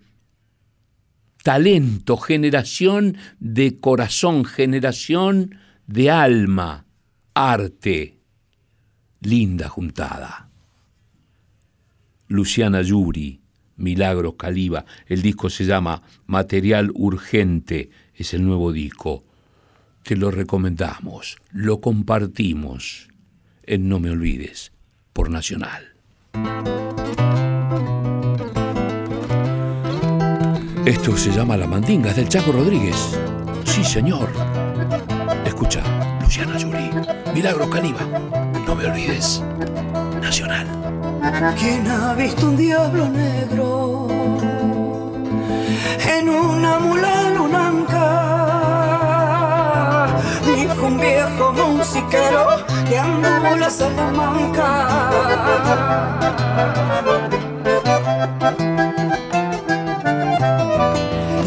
talento, 1.43 2.17
generación 2.17 3.17
de 3.39 3.79
corazón, 3.79 4.45
generación 4.45 5.55
de 5.85 6.09
alma, 6.09 6.85
arte, 7.33 8.17
linda 9.21 9.67
juntada. 9.67 10.49
Luciana 12.27 12.81
Yuri, 12.81 13.41
Milagros 13.77 14.35
Caliba. 14.37 14.85
El 15.05 15.21
disco 15.21 15.49
se 15.49 15.65
llama 15.65 16.01
Material 16.25 16.91
Urgente, 16.93 17.89
es 18.13 18.33
el 18.33 18.43
nuevo 18.43 18.71
disco. 18.71 19.23
Te 20.03 20.15
lo 20.15 20.31
recomendamos, 20.31 21.37
lo 21.51 21.79
compartimos 21.79 23.07
en 23.63 23.87
No 23.89 23.99
Me 23.99 24.09
Olvides, 24.09 24.71
por 25.13 25.29
Nacional. 25.29 25.93
Esto 30.85 31.17
se 31.17 31.31
llama 31.31 31.57
La 31.57 31.67
Mandinga, 31.67 32.11
es 32.11 32.15
del 32.15 32.29
Chaco 32.29 32.53
Rodríguez. 32.53 33.19
Sí, 33.65 33.83
señor. 33.83 34.29
Escucha, 35.45 35.83
Luciana 36.21 36.57
Yuri, 36.57 36.89
Milagros 37.33 37.67
Caliba. 37.67 37.99
No 38.65 38.73
me 38.73 38.85
olvides, 38.85 39.43
Nacional. 40.21 40.86
¿Quién 41.59 41.87
ha 41.89 42.13
visto 42.13 42.47
un 42.47 42.55
diablo 42.55 43.09
negro 43.09 44.07
en 46.17 46.29
una 46.29 46.79
mula 46.79 47.31
lunanca? 47.31 48.07
Dijo 50.45 50.85
un 50.85 50.99
viejo 50.99 51.53
musiquero 51.53 52.47
que 52.87 52.99
anduvo 52.99 53.55
la 53.57 53.69
Salamanca. 53.69 54.69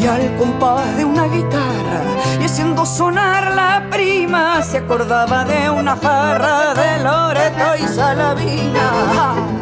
Y 0.00 0.06
al 0.06 0.36
compás 0.36 0.96
de 0.96 1.04
una 1.04 1.26
guitarra 1.26 2.00
y 2.40 2.44
haciendo 2.44 2.84
sonar 2.84 3.54
la 3.54 3.86
prima 3.90 4.62
se 4.62 4.78
acordaba 4.78 5.44
de 5.44 5.70
una 5.70 5.94
farra 5.96 6.74
de 6.74 7.02
Loreto 7.04 7.76
y 7.84 7.86
Salavina 7.94 9.59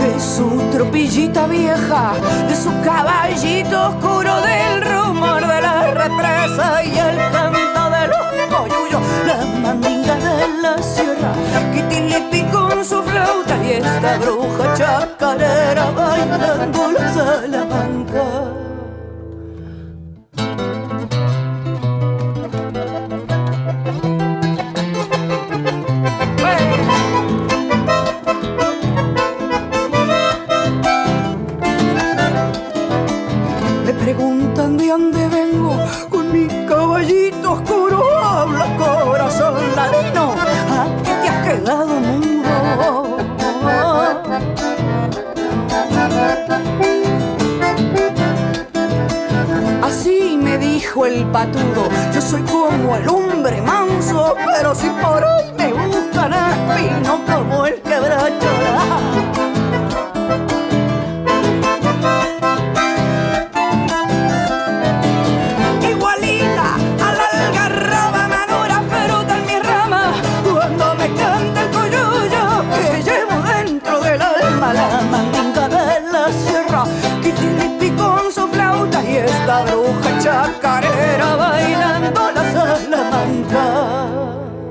de 0.00 0.20
su 0.20 0.48
tropillita 0.72 1.46
vieja, 1.46 2.14
de 2.48 2.56
su 2.56 2.70
caballito 2.82 3.88
oscuro, 3.88 4.40
del 4.40 4.82
rumor 4.82 5.40
de 5.46 5.60
la 5.60 5.90
represa 5.92 6.84
y 6.84 6.98
el 6.98 7.16
canto 7.32 7.90
de 7.90 8.08
los 8.08 8.26
coyullos, 8.50 9.02
la 9.26 9.44
mandinga 9.60 10.14
de 10.16 10.62
la 10.62 10.82
sierra, 10.82 11.32
Kitilipi 11.74 12.44
con 12.50 12.84
su 12.84 13.02
flauta 13.02 13.62
y 13.64 13.72
esta 13.72 14.18
bruja 14.18 14.74
chacarera 14.74 15.90
bailando 15.90 16.92
la 16.92 17.12
salamanca. 17.12 18.67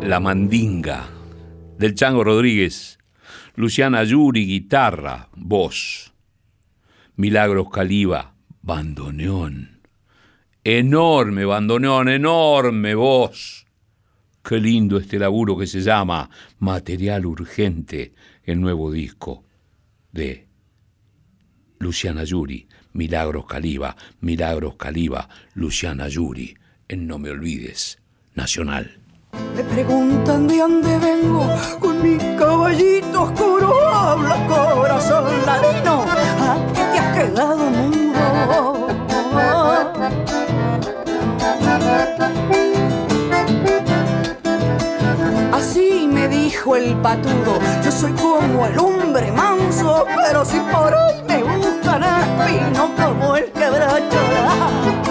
La 0.07 0.21
Mandinga, 0.21 1.05
del 1.77 1.93
Chango 1.93 2.23
Rodríguez, 2.23 2.97
Luciana 3.55 4.05
Yuri, 4.05 4.45
guitarra, 4.45 5.27
voz, 5.35 6.13
Milagros 7.17 7.69
Caliba, 7.69 8.33
bandoneón, 8.61 9.81
enorme 10.63 11.43
bandoneón, 11.43 12.07
enorme 12.07 12.95
voz. 12.95 13.67
Qué 14.41 14.61
lindo 14.61 14.97
este 14.97 15.19
laburo 15.19 15.57
que 15.57 15.67
se 15.67 15.81
llama 15.81 16.29
Material 16.59 17.25
Urgente, 17.25 18.13
el 18.45 18.61
nuevo 18.61 18.89
disco 18.89 19.43
de 20.13 20.47
Luciana 21.79 22.23
Yuri, 22.23 22.65
Milagros 22.93 23.45
Caliba, 23.45 23.97
Milagros 24.21 24.77
Caliba, 24.77 25.27
Luciana 25.53 26.07
Yuri, 26.07 26.55
en 26.87 27.07
No 27.07 27.19
Me 27.19 27.29
Olvides, 27.31 27.99
Nacional. 28.35 29.01
Me 29.55 29.63
preguntan 29.63 30.47
de 30.47 30.57
dónde 30.59 30.97
vengo 30.99 31.45
con 31.79 32.01
mi 32.01 32.17
caballito 32.37 33.23
oscuro. 33.23 33.73
Habla 33.89 34.47
corazón 34.47 35.25
ladino, 35.45 36.03
¿a 36.03 36.57
qué 36.73 36.83
te 36.91 36.99
has 36.99 37.17
quedado 37.17 37.69
mudo? 37.69 38.87
Así 45.51 46.07
me 46.11 46.27
dijo 46.27 46.75
el 46.75 46.95
patudo, 46.97 47.59
yo 47.83 47.91
soy 47.91 48.11
como 48.13 48.67
el 48.67 48.77
hombre 48.77 49.31
manso, 49.31 50.05
pero 50.25 50.45
si 50.45 50.59
por 50.59 50.93
hoy 50.93 51.23
me 51.27 51.43
buscan 51.43 52.03
espino 52.03 52.91
como 52.95 53.35
el 53.35 53.51
quebracho. 53.51 55.06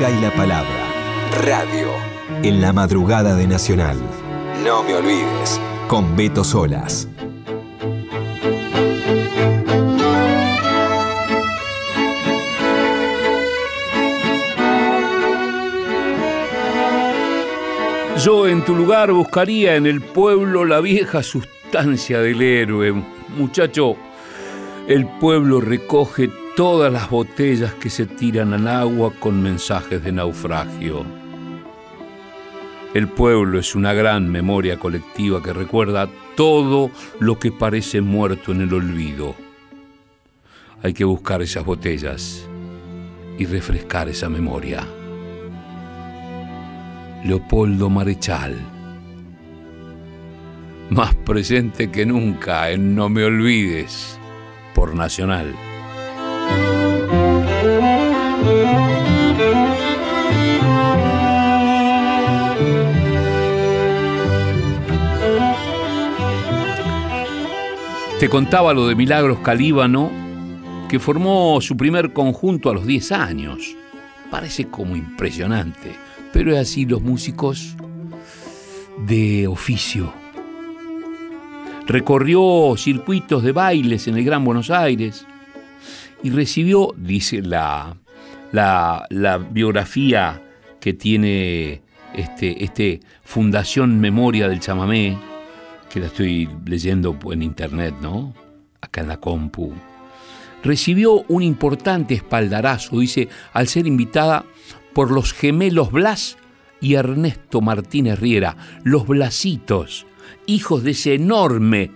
y 0.00 0.20
la 0.20 0.30
palabra. 0.30 0.92
Radio. 1.44 1.88
En 2.44 2.60
la 2.60 2.72
madrugada 2.72 3.34
de 3.34 3.48
Nacional. 3.48 3.96
No 4.64 4.84
me 4.84 4.94
olvides. 4.94 5.60
Con 5.88 6.14
Beto 6.14 6.44
Solas. 6.44 7.08
Yo 18.24 18.46
en 18.46 18.64
tu 18.64 18.76
lugar 18.76 19.10
buscaría 19.10 19.74
en 19.74 19.86
el 19.86 20.00
pueblo 20.00 20.64
la 20.64 20.80
vieja 20.80 21.24
sustancia 21.24 22.20
del 22.20 22.40
héroe. 22.40 22.92
Muchacho, 23.36 23.96
el 24.86 25.08
pueblo 25.18 25.60
recoge 25.60 26.30
todas 26.58 26.92
las 26.92 27.08
botellas 27.08 27.72
que 27.74 27.88
se 27.88 28.04
tiran 28.04 28.52
al 28.52 28.66
agua 28.66 29.12
con 29.20 29.40
mensajes 29.40 30.02
de 30.02 30.10
naufragio. 30.10 31.06
El 32.94 33.06
pueblo 33.06 33.60
es 33.60 33.76
una 33.76 33.92
gran 33.92 34.28
memoria 34.28 34.76
colectiva 34.76 35.40
que 35.40 35.52
recuerda 35.52 36.08
todo 36.36 36.90
lo 37.20 37.38
que 37.38 37.52
parece 37.52 38.00
muerto 38.00 38.50
en 38.50 38.62
el 38.62 38.74
olvido. 38.74 39.36
Hay 40.82 40.94
que 40.94 41.04
buscar 41.04 41.42
esas 41.42 41.64
botellas 41.64 42.44
y 43.38 43.46
refrescar 43.46 44.08
esa 44.08 44.28
memoria. 44.28 44.84
Leopoldo 47.22 47.88
Marechal, 47.88 48.56
más 50.90 51.14
presente 51.14 51.88
que 51.88 52.04
nunca 52.04 52.68
en 52.72 52.96
No 52.96 53.08
me 53.08 53.22
olvides 53.22 54.18
por 54.74 54.96
Nacional. 54.96 55.67
Te 68.18 68.28
contaba 68.28 68.74
lo 68.74 68.88
de 68.88 68.96
Milagros 68.96 69.38
Calíbano, 69.38 70.10
que 70.88 70.98
formó 70.98 71.60
su 71.60 71.76
primer 71.76 72.12
conjunto 72.12 72.68
a 72.68 72.74
los 72.74 72.84
10 72.84 73.12
años. 73.12 73.76
Parece 74.28 74.66
como 74.66 74.96
impresionante, 74.96 75.94
pero 76.32 76.52
es 76.52 76.58
así 76.58 76.84
los 76.84 77.00
músicos 77.00 77.76
de 79.06 79.46
oficio. 79.46 80.12
Recorrió 81.86 82.74
circuitos 82.76 83.44
de 83.44 83.52
bailes 83.52 84.08
en 84.08 84.16
el 84.16 84.24
Gran 84.24 84.44
Buenos 84.44 84.70
Aires 84.70 85.24
y 86.22 86.30
recibió, 86.30 86.94
dice 86.96 87.42
la, 87.42 87.96
la, 88.52 89.38
biografía 89.50 90.42
que 90.80 90.94
tiene 90.94 91.82
este, 92.14 92.64
este 92.64 93.00
Fundación 93.24 94.00
Memoria 94.00 94.48
del 94.48 94.60
Chamamé, 94.60 95.18
que 95.90 96.00
la 96.00 96.06
estoy 96.06 96.48
leyendo 96.64 97.18
en 97.30 97.42
internet, 97.42 97.94
¿no? 98.00 98.34
Acá 98.80 99.00
en 99.00 99.08
la 99.08 99.18
compu. 99.18 99.72
Recibió 100.62 101.24
un 101.28 101.42
importante 101.42 102.14
espaldarazo, 102.14 102.98
dice, 102.98 103.28
al 103.52 103.68
ser 103.68 103.86
invitada 103.86 104.44
por 104.92 105.10
los 105.10 105.32
gemelos 105.32 105.92
Blas 105.92 106.36
y 106.80 106.94
Ernesto 106.94 107.60
Martínez 107.60 108.18
Riera, 108.18 108.56
los 108.82 109.06
Blasitos, 109.06 110.06
hijos 110.46 110.82
de 110.82 110.92
ese 110.92 111.14
enorme 111.14 111.90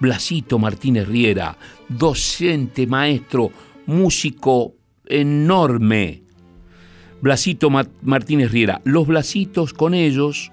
Blasito 0.00 0.58
Martínez 0.58 1.06
Riera, 1.06 1.56
docente, 1.88 2.86
maestro, 2.86 3.50
músico 3.86 4.74
enorme. 5.06 6.22
Blasito 7.20 7.68
Martínez 8.02 8.50
Riera, 8.50 8.80
los 8.84 9.06
Blasitos 9.06 9.74
con 9.74 9.92
ellos 9.92 10.50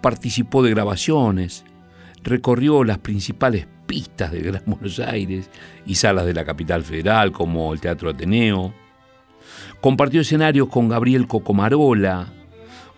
participó 0.00 0.62
de 0.62 0.70
grabaciones, 0.70 1.64
recorrió 2.22 2.84
las 2.84 2.98
principales 2.98 3.66
pistas 3.86 4.30
de 4.30 4.40
Gran 4.40 4.62
Buenos 4.66 5.00
Aires 5.00 5.50
y 5.84 5.96
salas 5.96 6.26
de 6.26 6.34
la 6.34 6.44
capital 6.44 6.84
federal 6.84 7.32
como 7.32 7.72
el 7.72 7.80
Teatro 7.80 8.10
Ateneo. 8.10 8.72
Compartió 9.80 10.20
escenarios 10.20 10.68
con 10.68 10.88
Gabriel 10.88 11.26
Cocomarola, 11.26 12.32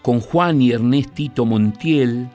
con 0.02 0.20
Juan 0.20 0.61
y 0.61 0.72
Ernestito 0.72 1.46
Montiel, 1.46 2.28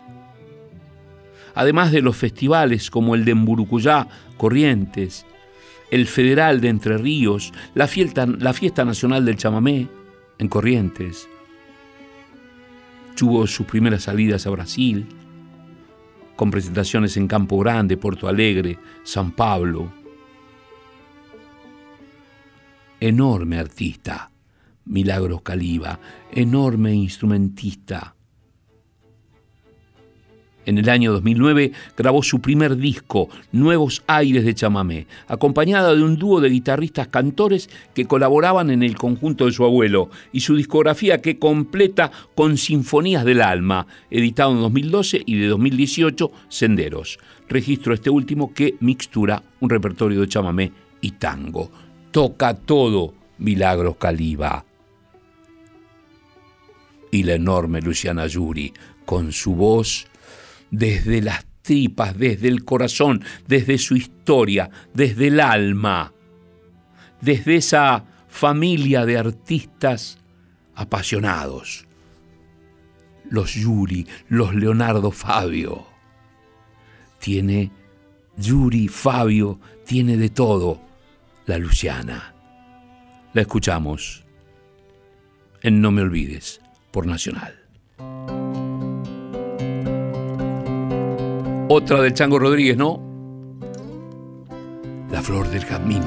además 1.55 1.91
de 1.91 2.01
los 2.01 2.15
festivales 2.15 2.89
como 2.89 3.15
el 3.15 3.25
de 3.25 3.31
Emburucuyá, 3.31 4.07
Corrientes, 4.37 5.25
el 5.91 6.07
Federal 6.07 6.61
de 6.61 6.69
Entre 6.69 6.97
Ríos, 6.97 7.53
la 7.75 7.87
fiesta, 7.87 8.25
la 8.25 8.53
fiesta 8.53 8.85
Nacional 8.85 9.25
del 9.25 9.37
Chamamé, 9.37 9.87
en 10.39 10.47
Corrientes, 10.47 11.29
Tuvo 13.15 13.45
sus 13.45 13.65
primeras 13.67 14.03
salidas 14.03 14.47
a 14.47 14.49
Brasil, 14.49 15.05
con 16.35 16.49
presentaciones 16.49 17.15
en 17.15 17.27
Campo 17.27 17.59
Grande, 17.59 17.95
Porto 17.95 18.27
Alegre, 18.27 18.79
San 19.03 19.31
Pablo. 19.31 19.93
Enorme 22.99 23.59
artista, 23.59 24.31
Milagros 24.85 25.41
Caliba, 25.43 25.99
enorme 26.31 26.93
instrumentista. 26.93 28.12
En 30.65 30.77
el 30.77 30.89
año 30.89 31.11
2009 31.11 31.71
grabó 31.97 32.23
su 32.23 32.39
primer 32.39 32.77
disco, 32.77 33.29
Nuevos 33.51 34.03
Aires 34.07 34.45
de 34.45 34.55
Chamamé, 34.55 35.07
acompañada 35.27 35.93
de 35.93 36.03
un 36.03 36.17
dúo 36.17 36.39
de 36.39 36.49
guitarristas 36.49 37.07
cantores 37.07 37.69
que 37.93 38.05
colaboraban 38.05 38.69
en 38.69 38.81
el 38.81 38.95
conjunto 38.95 39.45
de 39.45 39.51
su 39.51 39.65
abuelo, 39.65 40.09
y 40.31 40.39
su 40.39 40.55
discografía 40.55 41.21
que 41.21 41.37
completa 41.37 42.11
con 42.35 42.57
Sinfonías 42.57 43.25
del 43.25 43.41
Alma, 43.41 43.87
editado 44.09 44.53
en 44.53 44.61
2012 44.61 45.23
y 45.25 45.37
de 45.37 45.47
2018, 45.47 46.31
Senderos. 46.47 47.19
Registro 47.49 47.93
este 47.93 48.09
último 48.09 48.53
que 48.53 48.75
mixtura 48.79 49.43
un 49.59 49.69
repertorio 49.69 50.21
de 50.21 50.27
chamamé 50.27 50.71
y 51.01 51.11
tango. 51.11 51.69
Toca 52.11 52.53
todo 52.53 53.13
Milagros 53.37 53.97
Caliba. 53.97 54.65
Y 57.11 57.23
la 57.23 57.33
enorme 57.33 57.81
Luciana 57.81 58.25
Yuri, 58.25 58.73
con 59.05 59.31
su 59.31 59.53
voz 59.55 60.07
desde 60.73 61.21
las 61.21 61.45
tripas, 61.61 62.17
desde 62.17 62.47
el 62.47 62.65
corazón, 62.65 63.23
desde 63.47 63.77
su 63.77 63.95
historia, 63.95 64.71
desde 64.93 65.27
el 65.27 65.39
alma, 65.39 66.11
desde 67.21 67.57
esa 67.57 68.05
familia 68.27 69.05
de 69.05 69.19
artistas 69.19 70.17
apasionados. 70.73 71.85
Los 73.29 73.53
Yuri, 73.53 74.07
los 74.27 74.55
Leonardo 74.55 75.11
Fabio. 75.11 75.85
Tiene 77.19 77.71
Yuri, 78.35 78.87
Fabio, 78.87 79.59
tiene 79.85 80.17
de 80.17 80.29
todo 80.29 80.81
la 81.45 81.59
Luciana. 81.59 82.33
La 83.33 83.41
escuchamos 83.41 84.25
en 85.61 85.81
No 85.81 85.91
Me 85.91 86.01
Olvides 86.01 86.61
por 86.91 87.05
Nacional. 87.05 87.62
Otra 91.69 92.01
del 92.01 92.13
Chango 92.13 92.39
Rodríguez, 92.39 92.75
¿no? 92.75 92.99
La 95.09 95.21
flor 95.21 95.49
del 95.49 95.63
jazmín. 95.63 96.03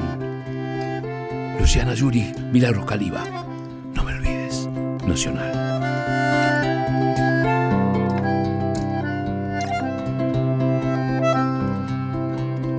Luciana 1.59 1.95
Yuri, 1.95 2.31
Milagros 2.51 2.85
Caliba. 2.85 3.23
No 3.95 4.03
me 4.03 4.13
olvides. 4.13 4.69
Nacional. 5.07 5.51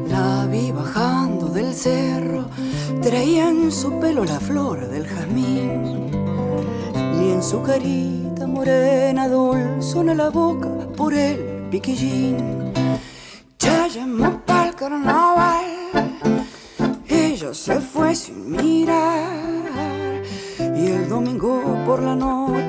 La 0.08 0.46
vi 0.50 0.70
bajando 0.70 1.48
del 1.48 1.74
cerro, 1.74 2.46
traía 3.02 3.50
en 3.50 3.72
su 3.72 3.98
pelo 3.98 4.24
la 4.24 4.38
flor 4.38 4.88
del 4.88 5.06
jazmín 5.06 6.10
y 6.94 7.32
en 7.32 7.42
su 7.42 7.60
carita 7.62 8.46
morena 8.46 9.28
dulzona 9.28 10.14
la 10.14 10.30
boca 10.30 10.68
por 10.96 11.12
el 11.12 11.66
piquillín 11.70 12.67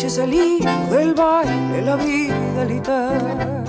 salí 0.10 0.60
del 0.89 1.14
baile, 1.14 1.82
la 1.84 1.95
vida 1.95 2.66
litar. 2.66 3.64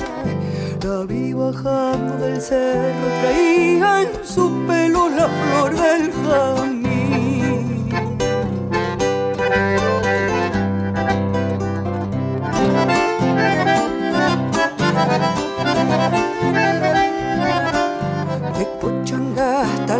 La 0.82 1.04
vi 1.04 1.34
bajando 1.34 2.16
del 2.16 2.40
cerro, 2.40 3.06
traía 3.20 4.02
en 4.02 4.24
su 4.24 4.50
pelo 4.66 5.08
la 5.10 5.28
flor 5.28 5.76
del 5.76 6.12
jamín. 6.12 6.80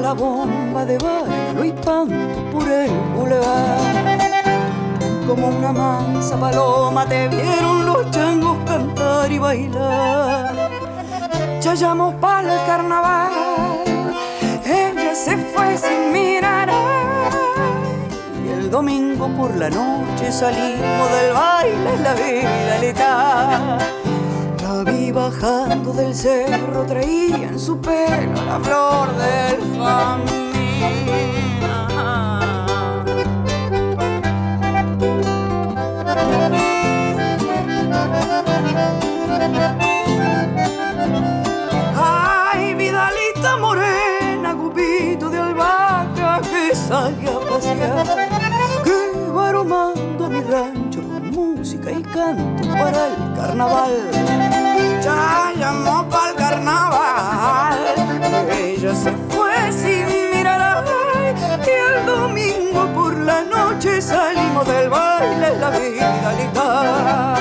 la 0.00 0.14
bomba 0.14 0.84
de 0.84 0.98
baile 0.98 1.68
y 1.68 1.72
panto 1.84 2.50
por 2.52 2.68
el 2.68 2.90
bulevar. 3.14 3.89
Como 5.30 5.46
una 5.46 5.72
mansa 5.72 6.36
paloma 6.36 7.06
te 7.06 7.28
vieron 7.28 7.86
los 7.86 8.10
changos 8.10 8.58
cantar 8.66 9.30
y 9.30 9.38
bailar. 9.38 10.52
Ya 11.60 11.74
llamó 11.74 12.12
para 12.20 12.52
el 12.52 12.66
carnaval, 12.66 13.84
ella 14.64 15.14
se 15.14 15.36
fue 15.36 15.78
sin 15.78 16.12
mirar. 16.12 16.68
Y 18.44 18.48
el 18.48 18.72
domingo 18.72 19.28
por 19.36 19.54
la 19.54 19.70
noche 19.70 20.32
salimos 20.32 21.08
del 21.12 21.32
baile, 21.32 21.96
la 22.02 22.14
vida 22.14 22.78
letal. 22.80 23.78
vi 24.84 25.12
bajando 25.12 25.92
del 25.92 26.12
cerro, 26.12 26.84
traía 26.86 27.50
en 27.50 27.58
su 27.60 27.80
pelo 27.80 28.34
la 28.46 28.58
flor 28.58 29.16
del 29.16 29.78
jazmín. 29.78 30.39
Morena, 43.70 44.54
cupito 44.54 45.30
de 45.30 45.38
albahaca 45.38 46.40
que 46.42 46.74
sale 46.74 47.28
a 47.28 47.38
pasear, 47.48 48.06
que 48.84 49.30
va 49.30 49.48
aromando 49.50 50.26
a 50.26 50.28
mi 50.28 50.40
rancho 50.42 51.00
con 51.02 51.30
música 51.30 51.92
y 51.92 52.02
canto 52.02 52.68
para 52.68 53.06
el 53.08 53.16
carnaval. 53.36 53.94
Ya 55.04 55.52
llamó 55.56 56.08
para 56.08 56.30
el 56.30 56.36
carnaval, 56.36 57.78
ella 58.58 58.94
se 58.94 59.12
fue 59.30 59.54
sin 59.72 60.04
mirar 60.34 60.84
ay, 61.14 61.34
y 61.64 61.70
el 61.90 62.06
domingo 62.06 62.86
por 62.92 63.16
la 63.16 63.42
noche 63.44 64.02
salimos 64.02 64.66
del 64.66 64.88
baile 64.90 65.56
la 65.60 65.70
Vidalita. 65.70 67.36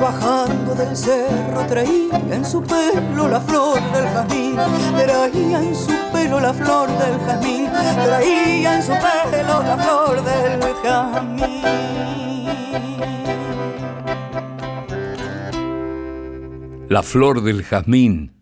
Bajando 0.00 0.76
del 0.76 0.96
cerro, 0.96 1.66
traía 1.66 2.20
en 2.30 2.44
su 2.44 2.62
pelo 2.62 3.28
la 3.28 3.40
flor 3.40 3.80
del 3.92 4.04
jazmín, 4.04 4.54
traía 4.96 5.60
en 5.60 5.74
su 5.74 5.92
pelo 6.12 6.38
la 6.38 6.54
flor 6.54 6.88
del 6.88 7.18
jazmín, 7.18 7.66
traía 8.04 8.76
en 8.76 8.82
su 8.82 8.92
pelo 8.92 9.62
la 9.62 9.76
flor 9.76 10.24
del 10.24 10.60
jazmín. 10.82 11.68
La 16.88 17.02
flor 17.02 17.42
del 17.42 17.64
jazmín. 17.64 18.32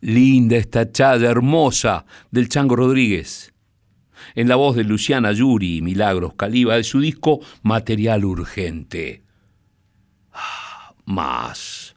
Linda 0.00 0.56
esta 0.56 0.92
chaya 0.92 1.28
hermosa 1.30 2.06
del 2.30 2.48
Chango 2.48 2.76
Rodríguez. 2.76 3.52
En 4.36 4.48
la 4.48 4.54
voz 4.54 4.76
de 4.76 4.84
Luciana 4.84 5.32
Yuri 5.32 5.78
y 5.78 5.82
Milagros 5.82 6.34
Caliba 6.34 6.76
de 6.76 6.84
su 6.84 7.00
disco 7.00 7.40
Material 7.62 8.24
Urgente. 8.24 9.27
Ah, 11.08 11.12
Más. 11.12 11.94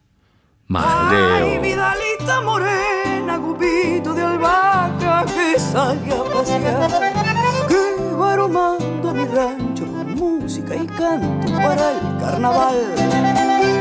Más 0.68 1.12
Ay. 1.12 1.60
Vidalita 1.60 2.42
morena, 2.42 3.38
cupito 3.40 4.14
de 4.14 4.24
albahaca 4.24 5.26
que 5.26 5.60
sale 5.60 6.14
a 6.14 6.24
pasear, 6.34 6.90
que 7.68 8.16
va 8.16 8.34
aromando 8.34 9.10
a 9.10 9.14
mi 9.14 9.26
rancho 9.26 9.86
con 9.86 10.16
música 10.16 10.76
y 10.76 10.88
canto 10.88 11.52
para 11.52 11.92
el 11.92 12.18
carnaval. 12.22 12.96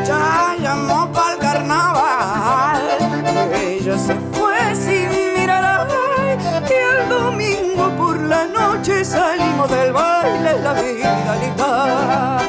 Ya 0.05 0.57
llamó 0.61 1.12
para 1.12 1.35
el 1.35 1.39
carnaval, 1.39 2.83
ella 3.55 3.97
se 3.97 4.16
fue 4.33 4.74
sin 4.74 5.09
mirar 5.39 5.87
ay, 6.18 6.39
y 6.68 6.72
el 6.72 7.09
domingo 7.09 7.89
por 7.97 8.18
la 8.18 8.47
noche 8.47 9.05
salimos 9.05 9.70
del 9.70 9.93
baile 9.93 10.61
la 10.61 10.72
Vidalita. 10.72 12.41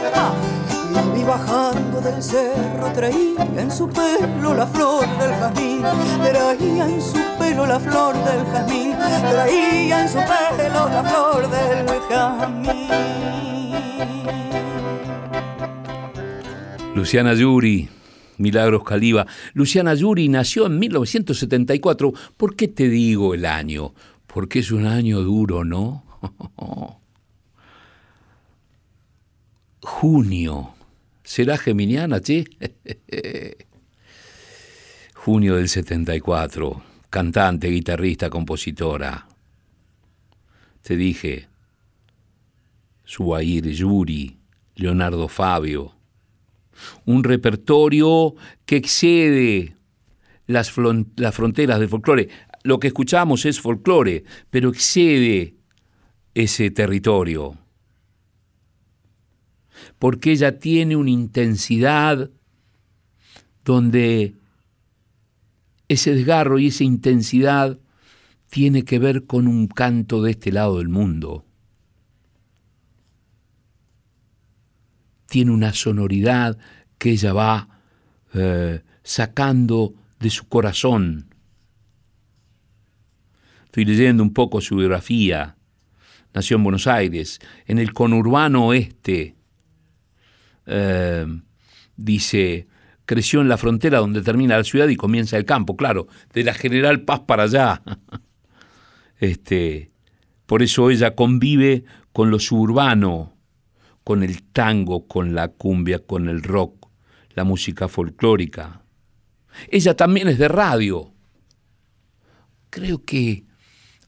La 0.94 1.02
vi 1.14 1.24
bajando 1.24 2.02
del 2.02 2.22
cerro, 2.22 2.92
traía 2.94 3.48
en 3.58 3.72
su 3.72 3.88
pelo 3.88 4.54
la 4.54 4.68
flor 4.68 5.08
del 5.20 5.32
jazmín, 5.32 5.82
traía 6.22 6.86
en 6.88 7.02
su 7.02 7.18
pelo 7.40 7.66
la 7.66 7.80
flor 7.80 8.16
del 8.16 8.46
jazmín, 8.46 8.92
traía 9.30 10.02
en 10.02 10.10
su 10.10 10.20
pelo 10.58 10.90
la 10.90 11.04
flor 11.04 11.50
del 11.50 11.86
jazmín. 12.10 12.92
Luciana 16.94 17.34
Yuri, 17.34 17.90
Milagros 18.38 18.84
Caliba. 18.84 19.26
Luciana 19.54 19.94
Yuri 19.94 20.28
nació 20.28 20.66
en 20.66 20.78
1974. 20.78 22.14
¿Por 22.36 22.56
qué 22.56 22.68
te 22.68 22.90
digo 22.90 23.34
el 23.34 23.46
año? 23.46 23.94
Porque 24.28 24.60
es 24.60 24.72
un 24.72 24.86
año 24.86 25.22
duro, 25.22 25.64
¿no? 25.64 26.04
Junio. 29.82 30.81
¿Será 31.24 31.58
geminiana, 31.58 32.20
che? 32.20 32.46
Junio 35.14 35.56
del 35.56 35.70
74. 35.70 36.84
Cantante, 37.10 37.70
guitarrista, 37.70 38.30
compositora. 38.30 39.28
Te 40.82 40.96
dije, 40.96 41.48
Suair 43.04 43.68
Yuri, 43.68 44.38
Leonardo 44.76 45.28
Fabio. 45.28 45.94
Un 47.06 47.24
repertorio 47.24 48.34
que 48.66 48.78
excede 48.78 49.76
las, 50.48 50.74
las 51.18 51.36
fronteras 51.36 51.80
del 51.80 51.90
folclore. 51.90 52.30
Lo 52.64 52.80
que 52.80 52.88
escuchamos 52.88 53.46
es 53.46 53.60
folclore, 53.60 54.24
pero 54.50 54.70
excede 54.70 55.54
ese 56.34 56.72
territorio. 56.72 57.61
Porque 60.00 60.32
ella 60.32 60.60
tiene 60.60 60.96
una 60.96 61.12
intensidad 61.12 62.30
donde 63.64 64.36
ese 65.88 66.16
desgarro 66.16 66.58
y 66.60 66.68
esa 66.68 66.84
intensidad 66.84 67.78
tiene 68.50 68.84
que 68.84 69.00
ver 69.00 69.26
con 69.26 69.48
un 69.48 69.68
canto 69.68 70.22
de 70.22 70.32
este 70.32 70.52
lado 70.52 70.78
del 70.78 70.90
mundo. 70.90 71.46
Tiene 75.28 75.52
una 75.52 75.74
sonoridad 75.74 76.58
que 76.98 77.12
ella 77.12 77.34
va 77.34 77.70
eh, 78.34 78.82
sacando 79.04 79.94
de 80.20 80.30
su 80.30 80.48
corazón. 80.48 81.34
Estoy 83.66 83.86
leyendo 83.86 84.22
un 84.22 84.34
poco 84.34 84.60
su 84.60 84.76
biografía. 84.76 85.56
Nació 86.34 86.58
en 86.58 86.64
Buenos 86.64 86.88
Aires, 86.88 87.40
en 87.66 87.80
el 87.80 87.94
conurbano 87.94 88.68
oeste. 88.68 89.36
Eh, 90.66 91.26
dice, 91.96 92.68
creció 93.06 93.42
en 93.42 93.50
la 93.50 93.58
frontera 93.58 94.00
donde 94.00 94.22
termina 94.22 94.58
la 94.58 94.64
ciudad 94.64 94.88
y 94.88 94.96
comienza 94.96 95.38
el 95.38 95.46
campo, 95.46 95.76
claro, 95.76 96.08
de 96.34 96.44
la 96.44 96.54
General 96.54 97.02
Paz 97.02 97.22
para 97.22 97.44
allá. 97.44 97.82
Este, 99.20 99.92
por 100.48 100.64
eso 100.64 100.90
ella 100.90 101.14
convive 101.14 101.84
con 102.12 102.32
lo 102.32 102.40
suburbano, 102.40 103.38
con 104.04 104.24
el 104.24 104.42
tango, 104.42 105.08
con 105.08 105.36
la 105.36 105.50
cumbia, 105.50 106.00
con 106.00 106.28
el 106.28 106.42
rock, 106.42 106.88
la 107.36 107.44
música 107.44 107.88
folclórica. 107.88 108.82
Ella 109.70 109.96
también 109.96 110.28
es 110.28 110.38
de 110.40 110.48
radio. 110.48 111.14
Creo 112.72 113.06
que, 113.06 113.46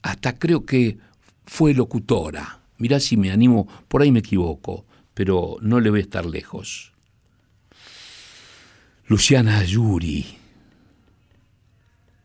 hasta 0.01 0.39
creo 0.39 0.65
que 0.65 0.97
fue 1.45 1.73
locutora. 1.73 2.61
Mirá 2.77 2.99
si 2.99 3.17
me 3.17 3.31
animo, 3.31 3.67
por 3.87 4.01
ahí 4.01 4.11
me 4.11 4.19
equivoco, 4.19 4.85
pero 5.13 5.57
no 5.61 5.79
le 5.79 5.89
voy 5.89 5.99
a 5.99 6.03
estar 6.03 6.25
lejos. 6.25 6.93
Luciana 9.07 9.59
Ayuri, 9.59 10.25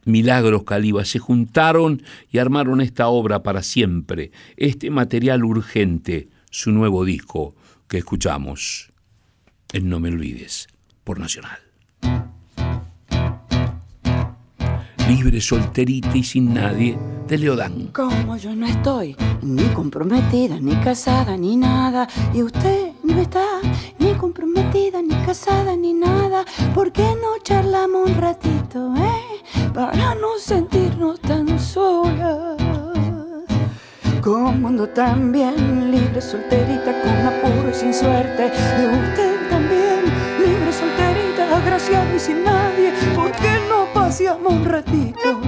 Milagros 0.05 0.65
Caliba 0.65 1.05
se 1.05 1.19
juntaron 1.19 2.03
y 2.31 2.39
armaron 2.39 2.81
esta 2.81 3.09
obra 3.09 3.43
para 3.43 3.63
siempre, 3.63 4.33
este 4.57 4.91
material 4.91 5.45
urgente, 5.45 6.29
su 6.51 6.71
nuevo 6.71 7.05
disco 7.05 7.55
que 7.89 7.99
escuchamos 7.99 8.91
en 9.73 9.91
No 9.91 10.01
Me 10.01 10.09
Olvides, 10.09 10.69
por 11.05 11.19
Nacional. 11.19 11.68
Libre, 15.09 15.41
solterita 15.41 16.15
y 16.15 16.23
sin 16.23 16.53
nadie, 16.53 16.99
de 17.27 17.39
Leodán. 17.39 17.87
Como 17.95 18.37
yo 18.37 18.55
no 18.55 18.67
estoy 18.67 19.17
ni 19.41 19.63
comprometida, 19.69 20.61
ni 20.61 20.77
casada, 20.77 21.35
ni 21.35 21.57
nada, 21.57 22.07
y 22.35 22.43
usted 22.43 22.93
no 23.03 23.19
está 23.19 23.47
ni 23.99 24.13
comprometida, 24.13 25.01
ni 25.01 25.15
casada, 25.25 25.75
ni 25.77 25.95
nada, 25.95 26.45
¿por 26.75 26.93
qué 26.93 27.03
no 27.23 27.43
charlamos 27.43 28.11
un 28.11 28.17
ratito, 28.17 28.95
eh? 28.97 29.71
Para 29.73 30.15
no 30.15 30.39
sentirnos 30.39 31.19
tan 31.21 31.59
solas. 31.59 32.59
Como 34.21 34.69
ando 34.69 34.89
tan 34.89 35.33
bien, 35.33 35.91
libre, 35.91 36.21
solterita, 36.21 37.01
con 37.01 37.17
apuro 37.27 37.71
y 37.71 37.75
sin 37.75 37.95
suerte, 37.95 38.53
y 38.79 38.85
usted 38.85 39.38
agraciada 41.59 42.15
y 42.15 42.21
sin 42.21 42.45
nadie, 42.45 42.93
¿por 43.15 43.33
qué 43.33 43.59
no 43.69 43.87
paseamos 43.93 44.53
un 44.53 44.65
ratito 44.65 45.41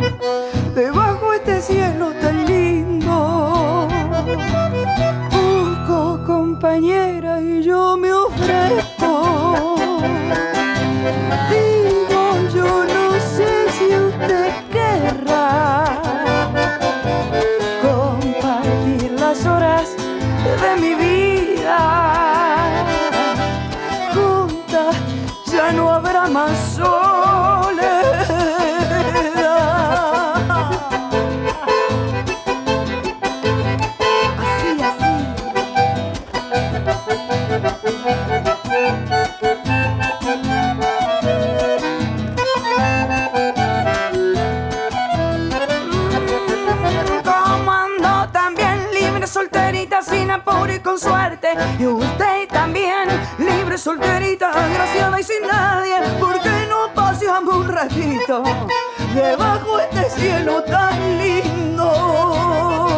debajo 59.15 59.79
de 59.79 59.85
este 59.85 60.11
cielo 60.21 60.63
tan 60.65 61.19
lindo? 61.19 62.90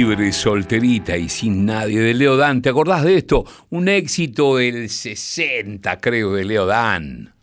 Libre, 0.00 0.32
solterita 0.32 1.16
y 1.16 1.28
sin 1.28 1.66
nadie 1.66 2.00
de 2.00 2.14
Leo 2.14 2.36
Dan. 2.36 2.62
¿Te 2.62 2.70
acordás 2.70 3.04
de 3.04 3.16
esto? 3.16 3.44
Un 3.68 3.88
éxito 3.88 4.56
del 4.56 4.88
60, 4.88 6.00
creo, 6.00 6.32
de 6.32 6.44
Leo 6.44 6.64
Dan. 6.64 7.34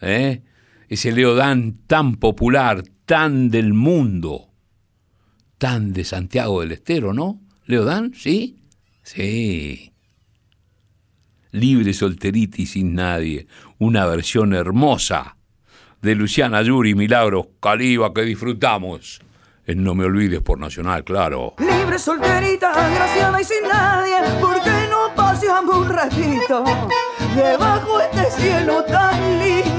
¿Eh? 0.00 0.42
Ese 0.88 1.12
Leo 1.12 1.34
Dan 1.34 1.78
tan 1.86 2.16
popular, 2.16 2.84
tan 3.06 3.48
del 3.48 3.72
mundo 3.72 4.54
tan 5.64 5.94
de 5.94 6.04
Santiago 6.04 6.60
del 6.60 6.72
Estero, 6.72 7.14
¿no? 7.14 7.40
¿Leodán? 7.64 8.12
¿Sí? 8.14 8.58
Sí. 9.02 9.94
Libre, 11.52 11.94
solterita 11.94 12.60
y 12.60 12.66
sin 12.66 12.92
nadie. 12.92 13.46
Una 13.78 14.04
versión 14.04 14.52
hermosa 14.52 15.38
de 16.02 16.16
Luciana 16.16 16.60
Yuri 16.60 16.94
Milagros 16.94 17.46
Caliba 17.60 18.12
que 18.12 18.24
disfrutamos. 18.24 19.22
En 19.66 19.82
No 19.82 19.94
Me 19.94 20.04
Olvides 20.04 20.40
por 20.42 20.58
Nacional, 20.58 21.04
claro. 21.04 21.54
Libre, 21.58 21.98
solterita, 21.98 22.70
agraciada 22.70 23.40
y 23.40 23.44
sin 23.44 23.66
nadie, 23.66 24.16
¿por 24.40 24.62
qué 24.62 24.88
no 24.90 25.14
paseamos 25.16 25.76
un 25.76 25.88
ratito 25.88 26.64
debajo 27.34 27.98
de 27.98 28.04
este 28.04 28.42
cielo 28.42 28.84
tan 28.84 29.38
lindo? 29.38 29.73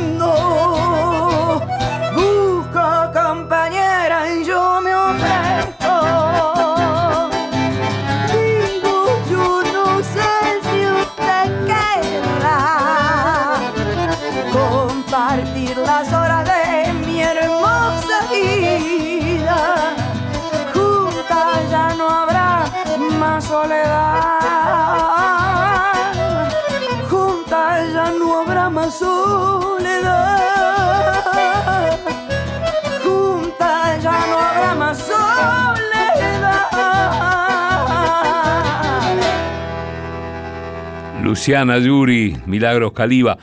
Luciana 41.36 41.78
Yuri, 41.80 42.38
Milagros 42.46 42.94
Caliba. 42.94 43.38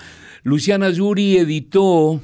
Luciana 0.45 0.88
Yuri 0.88 1.36
editó, 1.36 2.22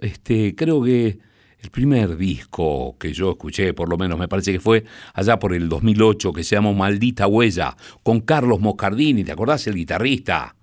este, 0.00 0.56
creo 0.56 0.82
que 0.82 1.20
el 1.60 1.70
primer 1.70 2.16
disco 2.16 2.96
que 2.98 3.12
yo 3.12 3.30
escuché, 3.30 3.74
por 3.74 3.88
lo 3.88 3.96
menos 3.96 4.18
me 4.18 4.26
parece 4.26 4.50
que 4.50 4.58
fue 4.58 4.84
allá 5.14 5.38
por 5.38 5.54
el 5.54 5.68
2008, 5.68 6.32
que 6.32 6.42
se 6.42 6.56
llamó 6.56 6.74
Maldita 6.74 7.28
Huella, 7.28 7.76
con 8.02 8.22
Carlos 8.22 8.58
Moscardini, 8.58 9.22
¿te 9.22 9.30
acordás? 9.30 9.68
El 9.68 9.76
guitarrista 9.76 10.56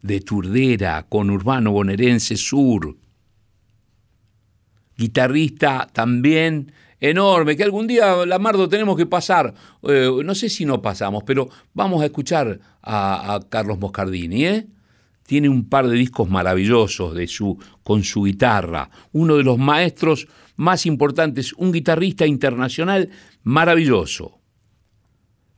de 0.00 0.20
Turdera, 0.20 1.04
con 1.08 1.28
Urbano 1.28 1.72
Bonaerense 1.72 2.36
Sur. 2.36 2.96
Guitarrista 4.96 5.88
también 5.92 6.70
enorme, 7.02 7.56
que 7.56 7.64
algún 7.64 7.88
día, 7.88 8.24
Lamardo, 8.24 8.68
tenemos 8.68 8.96
que 8.96 9.06
pasar. 9.06 9.52
Eh, 9.82 10.10
no 10.24 10.34
sé 10.34 10.48
si 10.48 10.64
no 10.64 10.80
pasamos, 10.80 11.24
pero 11.26 11.48
vamos 11.74 12.00
a 12.00 12.06
escuchar 12.06 12.60
a, 12.80 13.34
a 13.34 13.40
Carlos 13.48 13.78
Moscardini, 13.78 14.46
¿eh? 14.46 14.66
tiene 15.26 15.48
un 15.48 15.68
par 15.68 15.88
de 15.88 15.96
discos 15.96 16.30
maravillosos 16.30 17.14
de 17.14 17.26
su, 17.26 17.58
con 17.82 18.04
su 18.04 18.22
guitarra, 18.22 18.88
uno 19.12 19.36
de 19.36 19.42
los 19.42 19.58
maestros 19.58 20.28
más 20.56 20.86
importantes, 20.86 21.52
un 21.54 21.72
guitarrista 21.72 22.26
internacional 22.26 23.10
maravilloso. 23.42 24.38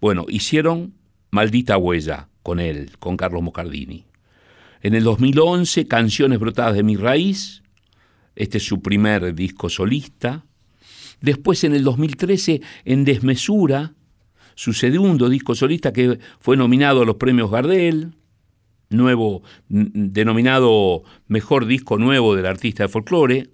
Bueno, 0.00 0.26
hicieron 0.28 0.94
Maldita 1.30 1.76
Huella 1.76 2.28
con 2.42 2.60
él, 2.60 2.92
con 2.98 3.16
Carlos 3.16 3.42
Moscardini. 3.42 4.06
En 4.80 4.94
el 4.94 5.04
2011, 5.04 5.88
Canciones 5.88 6.38
Brotadas 6.38 6.74
de 6.74 6.82
mi 6.82 6.96
Raíz, 6.96 7.62
este 8.36 8.58
es 8.58 8.66
su 8.66 8.80
primer 8.80 9.34
disco 9.34 9.68
solista. 9.68 10.44
Después, 11.20 11.64
en 11.64 11.74
el 11.74 11.84
2013, 11.84 12.60
En 12.84 13.04
Desmesura, 13.04 13.94
su 14.54 14.72
segundo 14.72 15.28
disco 15.28 15.54
solista 15.54 15.92
que 15.92 16.18
fue 16.38 16.56
nominado 16.56 17.02
a 17.02 17.04
los 17.04 17.16
premios 17.16 17.50
Gardel 17.50 18.14
nuevo, 18.90 19.42
denominado 19.68 21.02
Mejor 21.26 21.66
Disco 21.66 21.98
Nuevo 21.98 22.34
del 22.34 22.46
Artista 22.46 22.84
de 22.84 22.88
Folclore. 22.88 23.50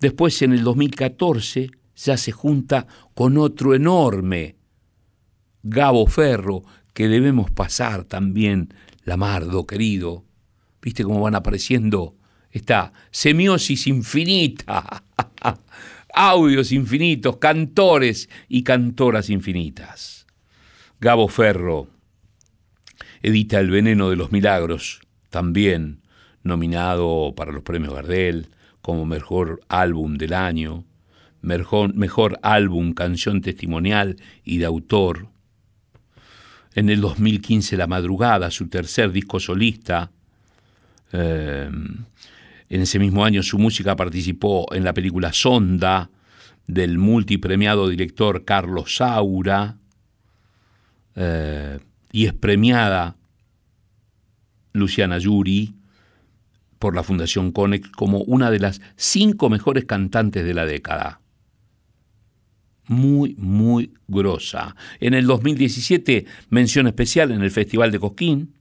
Después, 0.00 0.42
en 0.42 0.52
el 0.52 0.62
2014, 0.62 1.70
ya 1.96 2.16
se 2.16 2.32
junta 2.32 2.86
con 3.14 3.38
otro 3.38 3.74
enorme, 3.74 4.56
Gabo 5.62 6.06
Ferro, 6.06 6.62
que 6.92 7.08
debemos 7.08 7.50
pasar 7.50 8.04
también, 8.04 8.74
Lamardo, 9.04 9.66
querido. 9.66 10.24
¿Viste 10.82 11.02
cómo 11.02 11.20
van 11.20 11.34
apareciendo 11.34 12.14
esta 12.50 12.92
semiosis 13.10 13.86
infinita? 13.86 15.02
Audios 16.18 16.72
infinitos, 16.72 17.36
cantores 17.36 18.30
y 18.48 18.62
cantoras 18.62 19.28
infinitas. 19.28 20.26
Gabo 20.98 21.28
Ferro, 21.28 21.88
edita 23.20 23.60
El 23.60 23.68
Veneno 23.68 24.08
de 24.08 24.16
los 24.16 24.32
Milagros, 24.32 25.02
también 25.28 26.00
nominado 26.42 27.34
para 27.36 27.52
los 27.52 27.62
premios 27.62 27.92
Gardel 27.92 28.48
como 28.80 29.04
mejor 29.04 29.60
álbum 29.68 30.16
del 30.16 30.32
año, 30.32 30.86
mejor, 31.42 32.38
álbum, 32.40 32.94
canción 32.94 33.42
testimonial 33.42 34.16
y 34.42 34.56
de 34.56 34.64
autor. 34.64 35.28
En 36.74 36.88
el 36.88 37.02
2015 37.02 37.76
La 37.76 37.86
Madrugada, 37.86 38.50
su 38.50 38.68
tercer 38.68 39.12
disco 39.12 39.38
solista. 39.38 40.10
Eh, 41.12 41.70
en 42.68 42.80
ese 42.80 42.98
mismo 42.98 43.24
año 43.24 43.42
su 43.42 43.58
música 43.58 43.96
participó 43.96 44.72
en 44.74 44.84
la 44.84 44.92
película 44.92 45.32
Sonda 45.32 46.10
del 46.66 46.98
multipremiado 46.98 47.88
director 47.88 48.44
Carlos 48.44 48.96
Saura. 48.96 49.76
Eh, 51.14 51.78
y 52.12 52.26
es 52.26 52.32
premiada 52.32 53.16
Luciana 54.72 55.18
Yuri 55.18 55.74
por 56.78 56.94
la 56.94 57.02
Fundación 57.02 57.52
Conex 57.52 57.88
como 57.90 58.18
una 58.20 58.50
de 58.50 58.58
las 58.58 58.80
cinco 58.96 59.48
mejores 59.48 59.84
cantantes 59.84 60.44
de 60.44 60.54
la 60.54 60.66
década. 60.66 61.20
Muy, 62.88 63.34
muy 63.38 63.94
grosa. 64.06 64.76
En 65.00 65.14
el 65.14 65.26
2017, 65.26 66.26
mención 66.50 66.86
especial 66.86 67.32
en 67.32 67.42
el 67.42 67.50
Festival 67.50 67.90
de 67.90 67.98
Cosquín. 67.98 68.54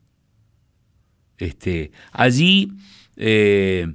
Este, 1.37 1.91
allí 2.11 2.71
eh, 3.17 3.93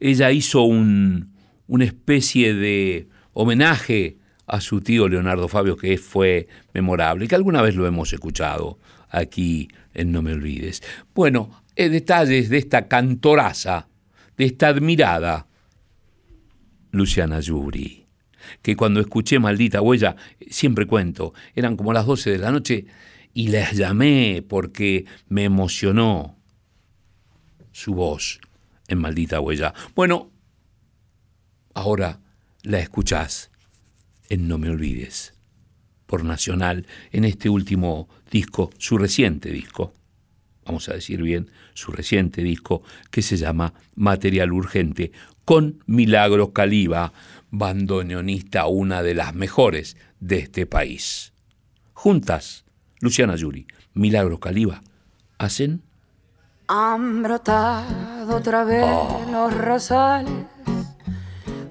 ella 0.00 0.30
hizo 0.30 0.62
un, 0.62 1.32
una 1.66 1.84
especie 1.84 2.54
de 2.54 3.08
homenaje 3.32 4.18
a 4.46 4.60
su 4.60 4.80
tío 4.80 5.08
Leonardo 5.08 5.48
Fabio, 5.48 5.76
que 5.76 5.98
fue 5.98 6.48
memorable 6.72 7.26
que 7.28 7.34
alguna 7.34 7.62
vez 7.62 7.74
lo 7.74 7.86
hemos 7.86 8.12
escuchado 8.12 8.78
aquí 9.10 9.68
en 9.94 10.12
No 10.12 10.22
Me 10.22 10.32
Olvides. 10.32 10.82
Bueno, 11.14 11.62
eh, 11.74 11.88
detalles 11.88 12.48
de 12.48 12.58
esta 12.58 12.88
cantoraza, 12.88 13.88
de 14.36 14.44
esta 14.44 14.68
admirada 14.68 15.46
Luciana 16.90 17.40
Yuri, 17.40 18.06
que 18.62 18.76
cuando 18.76 19.00
escuché 19.00 19.38
Maldita 19.38 19.80
Huella, 19.80 20.16
siempre 20.48 20.86
cuento, 20.86 21.34
eran 21.54 21.76
como 21.76 21.92
las 21.92 22.06
12 22.06 22.30
de 22.30 22.38
la 22.38 22.52
noche 22.52 22.86
y 23.34 23.48
les 23.48 23.72
llamé 23.72 24.44
porque 24.46 25.04
me 25.28 25.44
emocionó 25.44 26.38
su 27.72 27.94
voz 27.94 28.40
en 28.88 28.98
Maldita 28.98 29.40
Huella. 29.40 29.74
Bueno, 29.94 30.30
ahora 31.74 32.20
la 32.62 32.78
escuchás 32.78 33.50
en 34.28 34.48
No 34.48 34.58
Me 34.58 34.70
Olvides, 34.70 35.34
por 36.06 36.24
Nacional, 36.24 36.86
en 37.12 37.24
este 37.24 37.48
último 37.48 38.08
disco, 38.30 38.70
su 38.78 38.98
reciente 38.98 39.50
disco, 39.50 39.94
vamos 40.64 40.88
a 40.88 40.94
decir 40.94 41.22
bien, 41.22 41.50
su 41.74 41.92
reciente 41.92 42.42
disco, 42.42 42.82
que 43.10 43.22
se 43.22 43.36
llama 43.36 43.72
Material 43.94 44.52
Urgente, 44.52 45.12
con 45.44 45.82
Milagros 45.86 46.50
Caliba, 46.52 47.12
bandoneonista, 47.50 48.66
una 48.66 49.02
de 49.02 49.14
las 49.14 49.34
mejores 49.34 49.96
de 50.18 50.38
este 50.38 50.66
país. 50.66 51.32
Juntas, 51.92 52.64
Luciana 53.00 53.36
Yuri, 53.36 53.66
Milagros 53.94 54.40
Caliba, 54.40 54.82
hacen... 55.38 55.85
Han 56.68 57.22
brotado 57.22 58.36
otra 58.36 58.64
vez 58.64 58.84
Oh. 58.84 59.20
los 59.30 59.56
rosales 59.56 60.32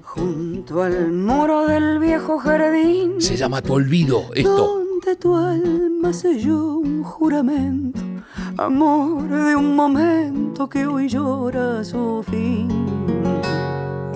junto 0.02 0.82
al 0.82 1.12
muro 1.12 1.66
del 1.66 1.98
viejo 1.98 2.38
jardín. 2.38 3.20
Se 3.20 3.36
llama 3.36 3.60
Tu 3.60 3.74
Olvido 3.74 4.30
esto. 4.34 4.78
Donde 4.78 5.16
tu 5.16 5.36
alma 5.36 6.12
selló 6.14 6.78
un 6.78 7.02
juramento, 7.04 8.00
amor 8.56 9.28
de 9.28 9.54
un 9.54 9.76
momento 9.76 10.66
que 10.68 10.86
hoy 10.86 11.08
llora 11.08 11.84
su 11.84 12.24
fin. 12.28 12.68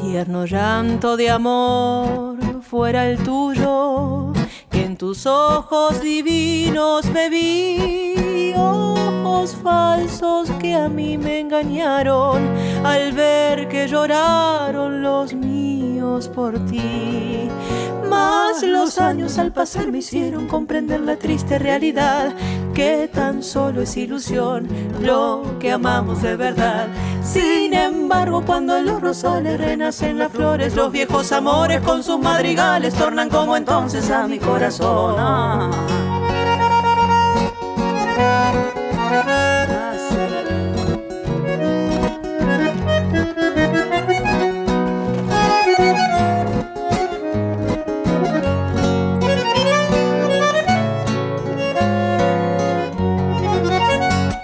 Tierno 0.01 0.47
llanto 0.47 1.17
de 1.19 1.31
amor 1.31 2.39
fuera 2.63 3.07
el 3.07 3.19
tuyo, 3.23 4.33
que 4.71 4.85
en 4.87 4.97
tus 4.97 5.27
ojos 5.27 6.01
divinos 6.01 7.05
me 7.13 7.29
vi, 7.29 8.55
falsos 9.63 10.51
que 10.61 10.75
a 10.75 10.89
mí 10.89 11.17
me 11.17 11.41
engañaron 11.41 12.43
al 12.85 13.13
ver 13.13 13.69
que 13.69 13.87
lloraron 13.89 15.03
los 15.03 15.35
míos 15.35 16.29
por 16.29 16.59
ti. 16.67 17.49
Mas 18.09 18.63
los 18.65 18.99
años 18.99 19.39
al 19.39 19.53
pasar 19.53 19.93
me 19.93 19.99
hicieron 19.99 20.49
comprender 20.49 21.01
la 21.01 21.17
triste 21.17 21.59
realidad 21.59 22.35
que 22.75 23.09
tan 23.13 23.43
solo 23.43 23.83
es 23.83 23.97
ilusión 23.97 24.67
lo 25.01 25.43
que 25.61 25.71
amamos 25.71 26.21
de 26.23 26.37
verdad. 26.37 26.89
Sin 27.23 27.73
embargo, 27.73 28.43
cuando 28.45 28.77
en 28.77 28.87
los 28.87 29.01
rosales 29.01 29.61
renacen 29.61 30.19
las 30.19 30.33
flores, 30.33 30.75
los 30.75 30.91
viejos 30.91 31.31
amores 31.31 31.81
con 31.83 32.03
sus 32.03 32.19
madrigales 32.19 32.95
tornan 32.95 33.29
como 33.29 33.57
entonces 33.57 34.11
a 34.11 34.27
mi 34.27 34.39
corazón. 34.39 35.15
Ah. 35.19 35.71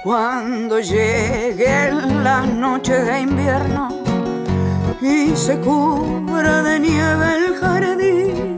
Cuando 0.03 0.81
llegue 0.81 1.93
la 2.25 2.45
noche 2.45 2.93
de 2.93 3.21
invierno 3.21 4.03
y 5.01 5.37
se 5.37 5.61
cubra 5.61 6.65
de 6.65 6.81
nieve 6.81 7.37
el 7.37 7.55
jardín, 7.55 8.56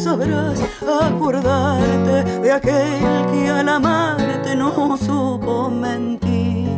sabrás 0.00 0.58
acordarte 0.82 2.24
de 2.40 2.52
aquel 2.52 3.26
que 3.30 3.50
al 3.50 3.68
amarte 3.68 4.56
no 4.56 4.96
supo 4.96 5.68
mentir. 5.68 6.70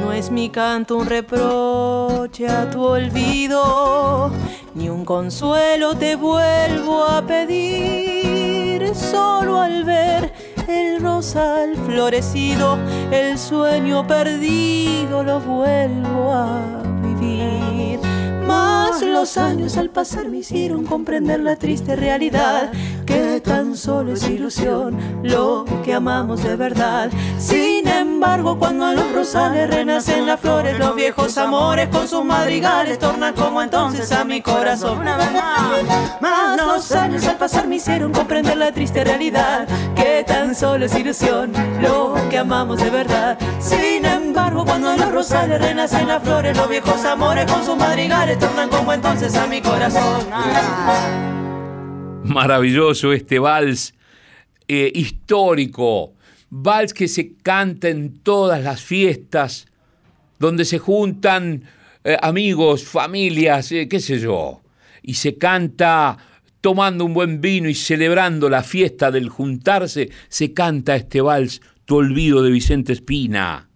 No 0.00 0.12
es 0.12 0.30
mi 0.30 0.50
canto 0.50 0.96
un 0.96 1.06
reproche 1.06 2.48
a 2.48 2.68
tu 2.70 2.82
olvido, 2.82 4.32
ni 4.74 4.88
un 4.88 5.04
consuelo 5.04 5.94
te 5.96 6.16
vuelvo 6.16 7.04
a 7.04 7.22
pedir, 7.22 8.94
solo 8.96 9.60
al 9.60 9.84
ver 9.84 10.32
el 10.66 11.00
rosal 11.00 11.76
florecido, 11.86 12.78
el 13.12 13.38
sueño 13.38 14.06
perdido 14.06 15.22
lo 15.22 15.38
vuelvo 15.38 16.32
a. 16.32 16.81
Los 19.22 19.38
años 19.38 19.76
al 19.76 19.90
pasar 19.90 20.28
me 20.28 20.38
hicieron 20.38 20.84
comprender 20.84 21.40
la 21.40 21.56
triste 21.56 21.94
realidad 21.94 22.72
que 23.06 23.40
tan 23.40 23.76
solo 23.76 24.12
es 24.12 24.28
ilusión 24.28 24.98
lo 25.22 25.64
que 25.84 25.94
amamos 25.94 26.42
de 26.42 26.56
verdad. 26.56 27.10
Sin 27.38 27.86
embargo, 28.22 28.56
cuando 28.56 28.88
en 28.88 28.94
los 28.94 29.12
rosales 29.12 29.68
renacen 29.68 30.26
las 30.26 30.38
flores, 30.38 30.78
los 30.78 30.94
viejos 30.94 31.36
amores 31.38 31.88
con 31.88 32.06
sus 32.06 32.24
madrigales 32.24 32.96
tornan 33.00 33.34
como 33.34 33.60
entonces 33.60 34.12
a 34.12 34.24
mi 34.24 34.40
corazón. 34.40 35.00
Una 35.00 35.16
vez 35.16 35.32
más. 35.32 36.20
Mas 36.20 36.56
los 36.56 36.92
años 36.92 37.26
al 37.26 37.36
pasar 37.36 37.66
me 37.66 37.76
hicieron 37.76 38.12
comprender 38.12 38.56
la 38.56 38.70
triste 38.70 39.02
realidad 39.02 39.66
que 39.96 40.22
tan 40.24 40.54
solo 40.54 40.84
es 40.84 40.94
ilusión 40.94 41.52
lo 41.80 42.14
que 42.30 42.38
amamos 42.38 42.80
de 42.80 42.90
verdad. 42.90 43.36
Sin 43.58 44.04
embargo, 44.04 44.64
cuando 44.64 44.92
en 44.92 45.00
los 45.00 45.10
rosales 45.10 45.60
renacen 45.60 46.06
las 46.06 46.22
flores, 46.22 46.56
los 46.56 46.68
viejos 46.68 47.04
amores 47.04 47.50
con 47.50 47.64
sus 47.64 47.76
madrigales 47.76 48.38
tornan 48.38 48.68
como 48.68 48.92
entonces 48.92 49.34
a 49.34 49.48
mi 49.48 49.60
corazón. 49.60 50.28
Maravilloso 52.22 53.12
este 53.12 53.40
vals 53.40 53.94
eh, 54.68 54.92
histórico, 54.94 56.12
vals 56.54 56.92
que 56.92 57.08
se 57.08 57.34
canta 57.42 57.88
en 57.88 58.18
todas 58.18 58.62
las 58.62 58.82
fiestas, 58.82 59.66
donde 60.38 60.66
se 60.66 60.78
juntan 60.78 61.64
eh, 62.04 62.18
amigos, 62.20 62.84
familias, 62.84 63.72
eh, 63.72 63.88
qué 63.88 64.00
sé 64.00 64.18
yo, 64.18 64.60
y 65.02 65.14
se 65.14 65.38
canta 65.38 66.18
tomando 66.60 67.06
un 67.06 67.14
buen 67.14 67.40
vino 67.40 67.70
y 67.70 67.74
celebrando 67.74 68.50
la 68.50 68.62
fiesta 68.62 69.10
del 69.10 69.30
juntarse, 69.30 70.10
se 70.28 70.52
canta 70.52 70.94
este 70.94 71.22
vals, 71.22 71.62
Tu 71.86 71.96
olvido 71.96 72.42
de 72.42 72.50
Vicente 72.50 72.92
Espina. 72.92 73.68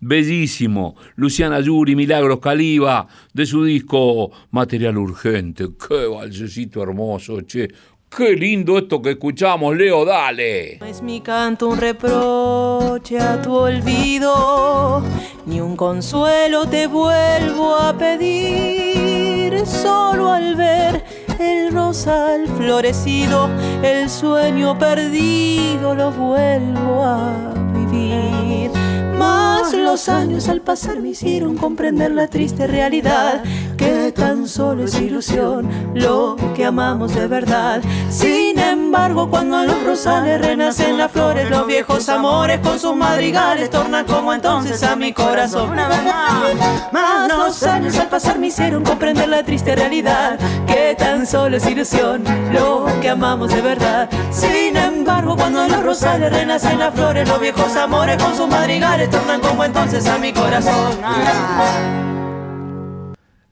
Bellísimo, 0.00 0.94
Luciana 1.16 1.58
Yuri, 1.58 1.96
Milagros 1.96 2.38
Caliba, 2.38 3.08
de 3.32 3.46
su 3.46 3.64
disco 3.64 4.30
Material 4.50 4.98
Urgente. 4.98 5.70
Qué 5.88 6.06
valsecito 6.06 6.82
hermoso, 6.82 7.40
che. 7.40 7.68
Qué 8.14 8.34
lindo 8.34 8.78
esto 8.78 9.02
que 9.02 9.10
escuchamos, 9.10 9.76
Leo, 9.76 10.04
dale. 10.04 10.78
No 10.80 10.86
es 10.86 11.02
mi 11.02 11.20
canto 11.20 11.68
un 11.68 11.78
reproche 11.78 13.18
a 13.18 13.40
tu 13.40 13.54
olvido, 13.54 15.02
ni 15.44 15.60
un 15.60 15.76
consuelo 15.76 16.66
te 16.66 16.86
vuelvo 16.86 17.76
a 17.76 17.96
pedir, 17.96 19.64
solo 19.66 20.32
al 20.32 20.56
ver 20.56 21.04
el 21.38 21.70
rosal 21.72 22.48
florecido, 22.56 23.50
el 23.82 24.08
sueño 24.08 24.78
perdido 24.78 25.94
lo 25.94 26.10
vuelvo 26.10 27.04
a 27.04 27.52
vivir. 27.74 28.87
Mas 29.18 29.72
los 29.72 30.08
años 30.08 30.48
al 30.48 30.60
pasar 30.60 31.00
me 31.00 31.08
hicieron 31.08 31.56
comprender 31.56 32.12
la 32.12 32.28
triste 32.28 32.68
realidad 32.68 33.42
que 33.76 34.12
tan 34.12 34.46
solo 34.46 34.84
es 34.84 34.94
ilusión 35.00 35.68
lo 35.94 36.36
que 36.54 36.64
amamos 36.64 37.14
de 37.14 37.26
verdad. 37.26 37.82
Sin 38.10 38.58
embargo, 38.58 39.28
cuando 39.28 39.60
en 39.60 39.66
los 39.68 39.82
rosales 39.84 40.40
renacen 40.40 40.98
las 40.98 41.10
flores, 41.10 41.50
los 41.50 41.66
viejos 41.66 42.08
amores 42.08 42.60
con 42.60 42.78
sus 42.78 42.94
madrigales 42.94 43.70
tornan 43.70 44.04
como 44.06 44.32
entonces 44.32 44.82
a 44.82 44.94
mi 44.94 45.12
corazón. 45.12 45.70
Una 45.70 45.88
vez 45.88 46.04
más. 46.04 46.92
Mas 46.92 47.28
los 47.28 47.62
años 47.64 47.98
al 47.98 48.08
pasar 48.08 48.38
me 48.38 48.48
hicieron 48.48 48.84
comprender 48.84 49.28
la 49.28 49.42
triste 49.42 49.74
realidad 49.74 50.38
que 50.66 50.94
tan 50.96 51.26
solo 51.26 51.56
es 51.56 51.66
ilusión 51.66 52.22
lo 52.52 52.86
que 53.00 53.08
amamos 53.08 53.52
de 53.52 53.62
verdad. 53.62 54.08
Sin 54.30 54.76
embargo, 54.76 54.97
cuando 55.36 55.64
en 55.64 55.72
los 55.72 55.82
rosales 55.82 56.30
renacen 56.30 56.78
las 56.78 56.94
flores, 56.94 57.28
los 57.28 57.40
viejos 57.40 57.74
amores 57.76 58.22
con 58.22 58.34
sus 58.36 58.48
madrigales 58.48 59.10
tornan 59.10 59.40
como 59.40 59.64
entonces 59.64 60.06
a 60.06 60.18
mi 60.18 60.32
corazón. 60.32 60.92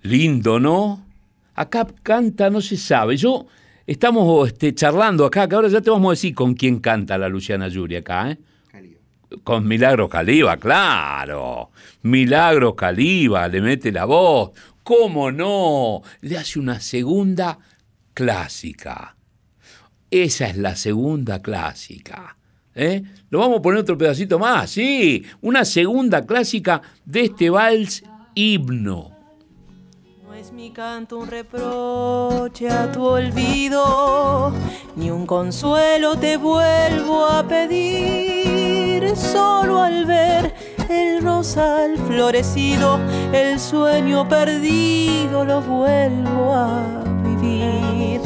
Lindo, 0.02 0.60
¿no? 0.60 1.04
Acá 1.54 1.86
canta, 2.02 2.50
no 2.50 2.60
se 2.60 2.76
sabe. 2.76 3.16
Yo 3.16 3.46
estamos 3.86 4.48
este, 4.48 4.74
charlando 4.74 5.24
acá, 5.24 5.48
que 5.48 5.54
ahora 5.54 5.68
ya 5.68 5.80
te 5.80 5.90
vamos 5.90 6.10
a 6.10 6.12
decir 6.12 6.34
con 6.34 6.54
quién 6.54 6.78
canta 6.78 7.16
la 7.16 7.28
Luciana 7.28 7.68
Yuri 7.68 7.96
acá, 7.96 8.30
¿eh? 8.30 8.38
Con 9.42 9.66
Milagros 9.66 10.08
Caliba, 10.08 10.56
claro. 10.56 11.70
Milagros 12.02 12.74
Caliba, 12.76 13.48
le 13.48 13.60
mete 13.60 13.90
la 13.90 14.04
voz. 14.04 14.52
¿Cómo 14.84 15.32
no? 15.32 16.02
Le 16.20 16.38
hace 16.38 16.60
una 16.60 16.78
segunda 16.78 17.58
clásica. 18.14 19.15
Esa 20.10 20.46
es 20.46 20.56
la 20.56 20.76
segunda 20.76 21.42
clásica. 21.42 22.36
¿Eh? 22.74 23.02
Lo 23.30 23.38
vamos 23.38 23.58
a 23.58 23.62
poner 23.62 23.80
otro 23.80 23.96
pedacito 23.96 24.38
más, 24.38 24.70
sí. 24.70 25.24
Una 25.40 25.64
segunda 25.64 26.24
clásica 26.26 26.82
de 27.04 27.22
este 27.22 27.48
vals 27.48 28.04
himno. 28.34 29.12
No 30.22 30.34
es 30.34 30.52
mi 30.52 30.70
canto 30.70 31.18
un 31.18 31.28
reproche 31.28 32.68
a 32.68 32.92
tu 32.92 33.02
olvido, 33.02 34.52
ni 34.94 35.10
un 35.10 35.26
consuelo 35.26 36.16
te 36.16 36.36
vuelvo 36.36 37.24
a 37.24 37.48
pedir, 37.48 39.16
solo 39.16 39.82
al 39.82 40.04
ver 40.04 40.54
el 40.90 41.22
rosal 41.22 41.96
florecido, 42.06 43.00
el 43.32 43.58
sueño 43.58 44.28
perdido 44.28 45.46
lo 45.46 45.62
vuelvo 45.62 46.52
a 46.54 47.04
vivir. 47.24 48.25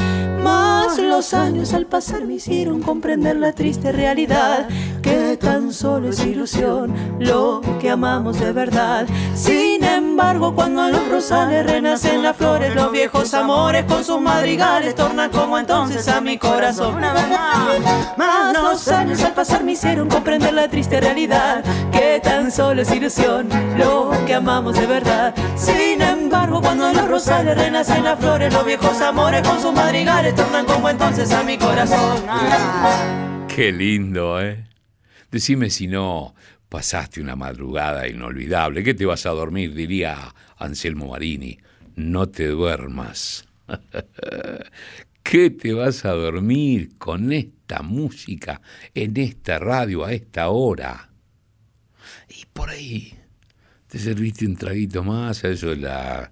Los 0.97 1.33
años 1.33 1.73
al 1.73 1.85
pasar 1.85 2.25
me 2.25 2.35
hicieron 2.35 2.81
comprender 2.81 3.37
la 3.37 3.53
triste 3.53 3.91
realidad 3.91 4.67
que 5.01 5.30
tan 5.37 5.71
solo 5.73 6.09
es 6.09 6.19
ilusión 6.25 6.93
lo 7.19 7.61
que 7.79 7.89
amamos 7.89 8.39
de 8.39 8.51
verdad. 8.51 9.07
Sin 9.35 9.83
embargo, 9.83 10.53
cuando 10.53 10.85
en 10.87 10.93
los 10.93 11.07
rosales 11.09 11.65
renacen 11.65 12.23
las 12.23 12.35
flores, 12.35 12.75
los 12.75 12.91
viejos 12.91 13.33
amores 13.33 13.85
con 13.85 14.03
sus 14.03 14.19
madrigales 14.19 14.95
tornan 14.95 15.29
como 15.31 15.57
entonces 15.57 16.07
a 16.07 16.21
mi 16.21 16.37
corazón. 16.37 16.95
Una 16.95 17.13
vez 17.13 17.29
más, 17.29 18.17
más 18.17 18.53
los 18.53 18.87
años 18.87 19.23
al 19.23 19.33
pasar 19.33 19.63
me 19.63 19.73
hicieron 19.73 20.09
comprender 20.09 20.53
la 20.53 20.67
triste 20.67 20.99
realidad 20.99 21.63
que 21.91 22.19
tan 22.23 22.51
solo 22.51 22.81
es 22.81 22.91
ilusión 22.91 23.49
lo 23.77 24.11
que 24.25 24.35
amamos 24.35 24.77
de 24.77 24.85
verdad. 24.85 25.33
Sin 25.55 26.01
embargo, 26.01 26.61
cuando 26.61 26.89
en 26.89 26.97
los 26.97 27.07
rosales 27.07 27.57
renacen 27.57 28.03
las 28.03 28.19
flores, 28.19 28.53
los 28.53 28.65
viejos 28.65 28.99
amores 29.01 29.47
con 29.47 29.61
sus 29.61 29.73
madrigales 29.73 30.35
tornan 30.35 30.65
como 30.65 30.89
entonces 30.89 31.31
a 31.31 31.43
mi 31.43 31.57
corazón. 31.57 32.17
Qué 33.47 33.71
lindo, 33.71 34.41
¿eh? 34.41 34.70
Decime 35.31 35.69
si 35.69 35.87
no 35.87 36.35
pasaste 36.67 37.21
una 37.21 37.35
madrugada 37.35 38.07
inolvidable. 38.07 38.83
¿Qué 38.83 38.93
te 38.93 39.05
vas 39.05 39.25
a 39.25 39.29
dormir? 39.29 39.73
Diría 39.73 40.33
Anselmo 40.57 41.09
Marini. 41.09 41.57
No 41.95 42.29
te 42.29 42.47
duermas. 42.47 43.47
¿Qué 45.23 45.49
te 45.49 45.73
vas 45.73 46.03
a 46.03 46.11
dormir 46.11 46.97
con 46.97 47.31
esta 47.31 47.81
música 47.81 48.61
en 48.93 49.15
esta 49.17 49.59
radio 49.59 50.03
a 50.03 50.13
esta 50.13 50.49
hora? 50.49 51.09
Y 52.27 52.45
por 52.51 52.69
ahí 52.69 53.13
te 53.87 53.99
serviste 53.99 54.45
un 54.45 54.55
traguito 54.55 55.03
más, 55.03 55.43
eso 55.43 55.71
es 55.71 55.79
la 55.79 56.31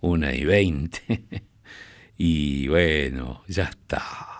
una 0.00 0.34
y 0.34 0.44
veinte. 0.44 1.24
y 2.16 2.68
bueno, 2.68 3.42
ya 3.48 3.64
está. 3.64 4.37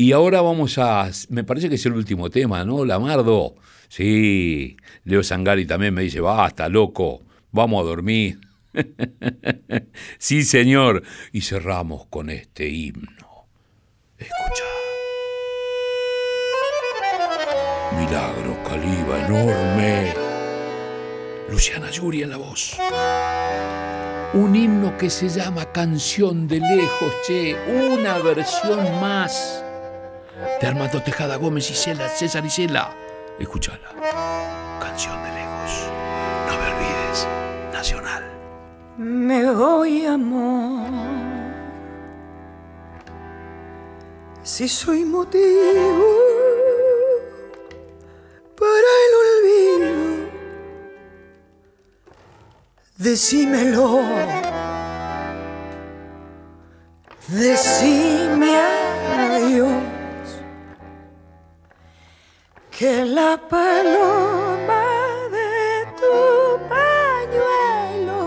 Y 0.00 0.12
ahora 0.12 0.42
vamos 0.42 0.78
a, 0.78 1.10
me 1.28 1.42
parece 1.42 1.68
que 1.68 1.74
es 1.74 1.84
el 1.86 1.94
último 1.94 2.30
tema, 2.30 2.64
¿no? 2.64 2.84
Lamardo. 2.84 3.56
Sí, 3.88 4.76
Leo 5.02 5.24
Sangari 5.24 5.66
también 5.66 5.92
me 5.92 6.02
dice, 6.02 6.20
basta, 6.20 6.68
loco, 6.68 7.22
vamos 7.50 7.82
a 7.82 7.88
dormir. 7.88 8.38
sí, 10.18 10.44
señor. 10.44 11.02
Y 11.32 11.40
cerramos 11.40 12.06
con 12.06 12.30
este 12.30 12.68
himno. 12.68 13.48
Escucha. 14.16 14.64
Milagro, 17.98 18.56
caliba 18.62 19.26
enorme. 19.26 20.14
Luciana 21.50 21.90
Yuri 21.90 22.22
en 22.22 22.30
la 22.30 22.36
voz. 22.36 22.78
Un 24.34 24.54
himno 24.54 24.96
que 24.96 25.10
se 25.10 25.28
llama 25.28 25.72
Canción 25.72 26.46
de 26.46 26.60
Lejos, 26.60 27.12
che, 27.26 27.56
una 27.96 28.18
versión 28.18 29.00
más 29.00 29.64
de 30.60 30.66
Armando 30.66 31.02
Tejada 31.02 31.36
Gómez 31.36 31.70
y 31.70 31.74
Cela, 31.74 32.08
César 32.08 32.44
y 32.44 32.50
Cela. 32.50 32.90
Escúchala. 33.38 33.88
Canción 34.80 35.22
de 35.22 35.30
lejos. 35.30 35.90
No 36.46 36.58
me 36.58 36.66
olvides. 36.72 37.28
Nacional. 37.72 38.24
Me 38.96 39.50
voy, 39.52 40.06
amor. 40.06 40.88
Si 44.42 44.66
soy 44.68 45.04
motivo 45.04 46.08
para 48.56 48.90
el 49.04 49.12
olvido, 49.22 50.30
decímelo. 52.96 54.00
Decime 57.28 58.56
adiós 59.18 59.77
que 62.78 63.04
la 63.04 63.36
paloma 63.36 64.84
de 65.32 65.84
tu 65.98 66.16
pañuelo 66.72 68.22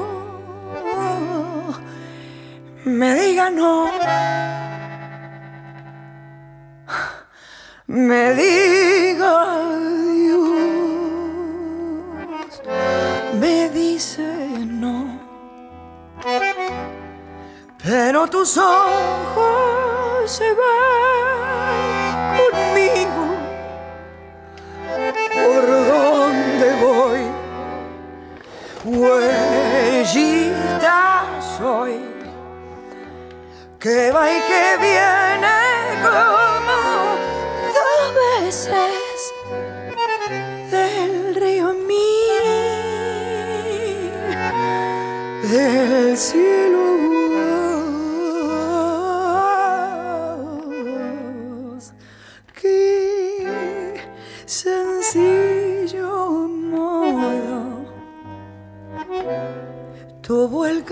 me 2.84 3.16
diga 3.16 3.50
no, 3.50 3.90
me 7.88 8.34
diga 8.34 9.36
Dios, 10.18 10.52
me 13.40 13.70
dice 13.70 14.28
no, 14.68 15.18
pero 17.82 18.28
tus 18.28 18.58
ojos 18.58 20.30
se 20.30 20.54
van 20.56 21.81
Huellita 28.84 30.44
soy, 31.56 32.00
que 33.80 34.12
va 34.12 34.32
y 34.32 34.40
que 34.42 34.78
viene 34.82 35.60
como 36.02 36.80
dos 37.78 38.16
veces 38.42 39.34
del 40.72 41.36
río 41.36 41.74
mío, 41.74 42.42
del 45.44 46.18
cielo. 46.18 46.61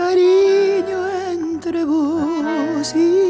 Cariño 0.00 1.00
entre 1.30 1.84
vos 1.84 2.94
y 2.96 3.29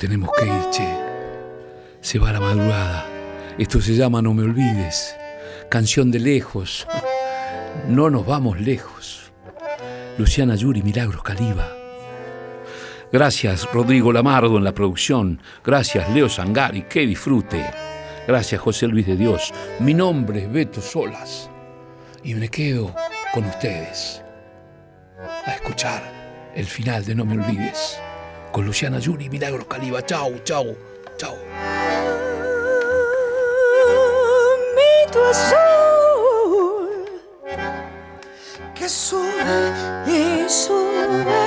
tenemos 0.00 0.30
que 0.38 0.46
ir, 0.46 0.70
che. 0.70 0.88
Se 2.00 2.18
va 2.18 2.32
la 2.32 2.40
madrugada. 2.40 3.06
Esto 3.58 3.82
se 3.82 3.94
llama 3.94 4.22
No 4.22 4.32
me 4.32 4.44
olvides. 4.44 5.14
Canción 5.68 6.10
de 6.10 6.18
lejos. 6.18 6.86
No 7.86 8.08
nos 8.08 8.24
vamos 8.24 8.58
lejos. 8.58 9.30
Luciana 10.16 10.54
Yuri, 10.54 10.82
Milagros 10.82 11.22
Caliba. 11.22 11.68
Gracias 13.12 13.68
Rodrigo 13.72 14.10
Lamardo 14.10 14.56
en 14.56 14.64
la 14.64 14.72
producción. 14.72 15.42
Gracias 15.62 16.08
Leo 16.10 16.30
Sangari, 16.30 16.82
que 16.82 17.06
disfrute. 17.06 17.70
Gracias 18.26 18.58
José 18.58 18.86
Luis 18.86 19.06
de 19.06 19.16
Dios. 19.16 19.52
Mi 19.80 19.92
nombre 19.92 20.44
es 20.44 20.50
Beto 20.50 20.80
Solas. 20.80 21.50
Y 22.24 22.34
me 22.34 22.48
quedo 22.48 22.94
con 23.34 23.44
ustedes 23.44 24.22
a 25.44 25.52
escuchar 25.52 26.50
el 26.54 26.64
final 26.64 27.04
de 27.04 27.14
No 27.14 27.26
me 27.26 27.34
olvides. 27.34 28.00
Con 28.52 28.64
Luciana 28.64 28.98
Yuri, 28.98 29.28
Milagros 29.28 29.66
Caliba. 29.66 30.04
Chau, 30.04 30.40
chau, 30.44 30.76
chau. 31.16 31.36
Tu 35.12 35.18
azul 35.18 37.04
que 38.76 38.88
sube 38.88 39.72
y 40.06 40.48
sube 40.48 41.42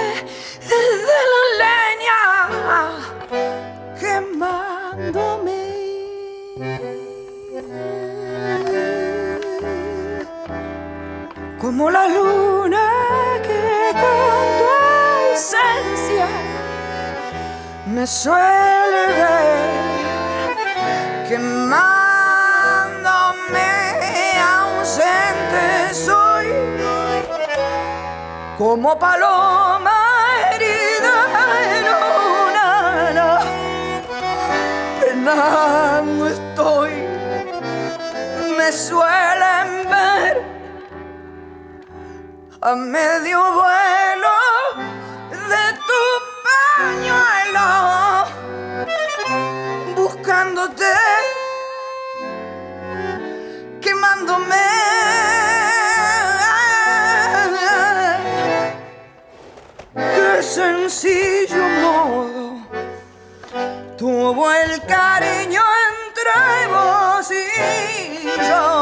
desde 0.59 1.19
la 1.31 1.43
leña 1.63 2.19
quemándome. 3.97 5.61
Como 11.57 11.89
la 11.89 12.07
luna 12.09 12.92
me 17.93 18.07
suele 18.07 19.07
ver 19.19 20.55
quemándome 21.29 21.83
ausente 24.41 25.93
soy 25.93 26.47
como 28.57 28.97
paloma 28.97 29.97
herida 30.49 31.17
en 31.77 31.85
una 32.49 32.65
ala. 33.09 33.31
Penando 34.99 36.27
estoy 36.27 36.93
me 38.57 38.71
suelen 38.71 39.67
ver 39.89 40.41
a 42.59 42.75
medio 42.75 43.39
vuelo 43.53 44.02
sencillo 60.89 61.63
modo 61.81 62.57
tuvo 63.97 64.51
el 64.51 64.81
cariño 64.81 65.61
entre 65.89 66.67
vos 66.67 67.31
y 67.31 68.37
yo 68.49 68.72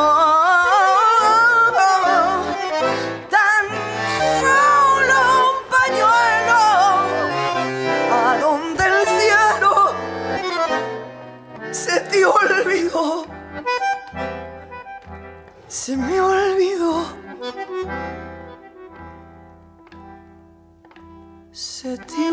te 22.08 22.32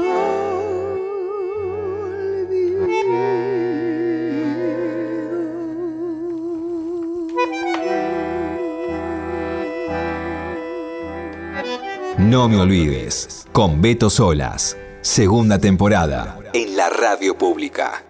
No 12.19 12.49
me 12.49 12.61
olvides, 12.61 13.47
con 13.53 13.81
Beto 13.81 14.11
Solas, 14.11 14.77
segunda 15.01 15.59
temporada, 15.59 16.39
en 16.53 16.77
la 16.77 16.91
radio 16.91 17.39
pública. 17.39 18.08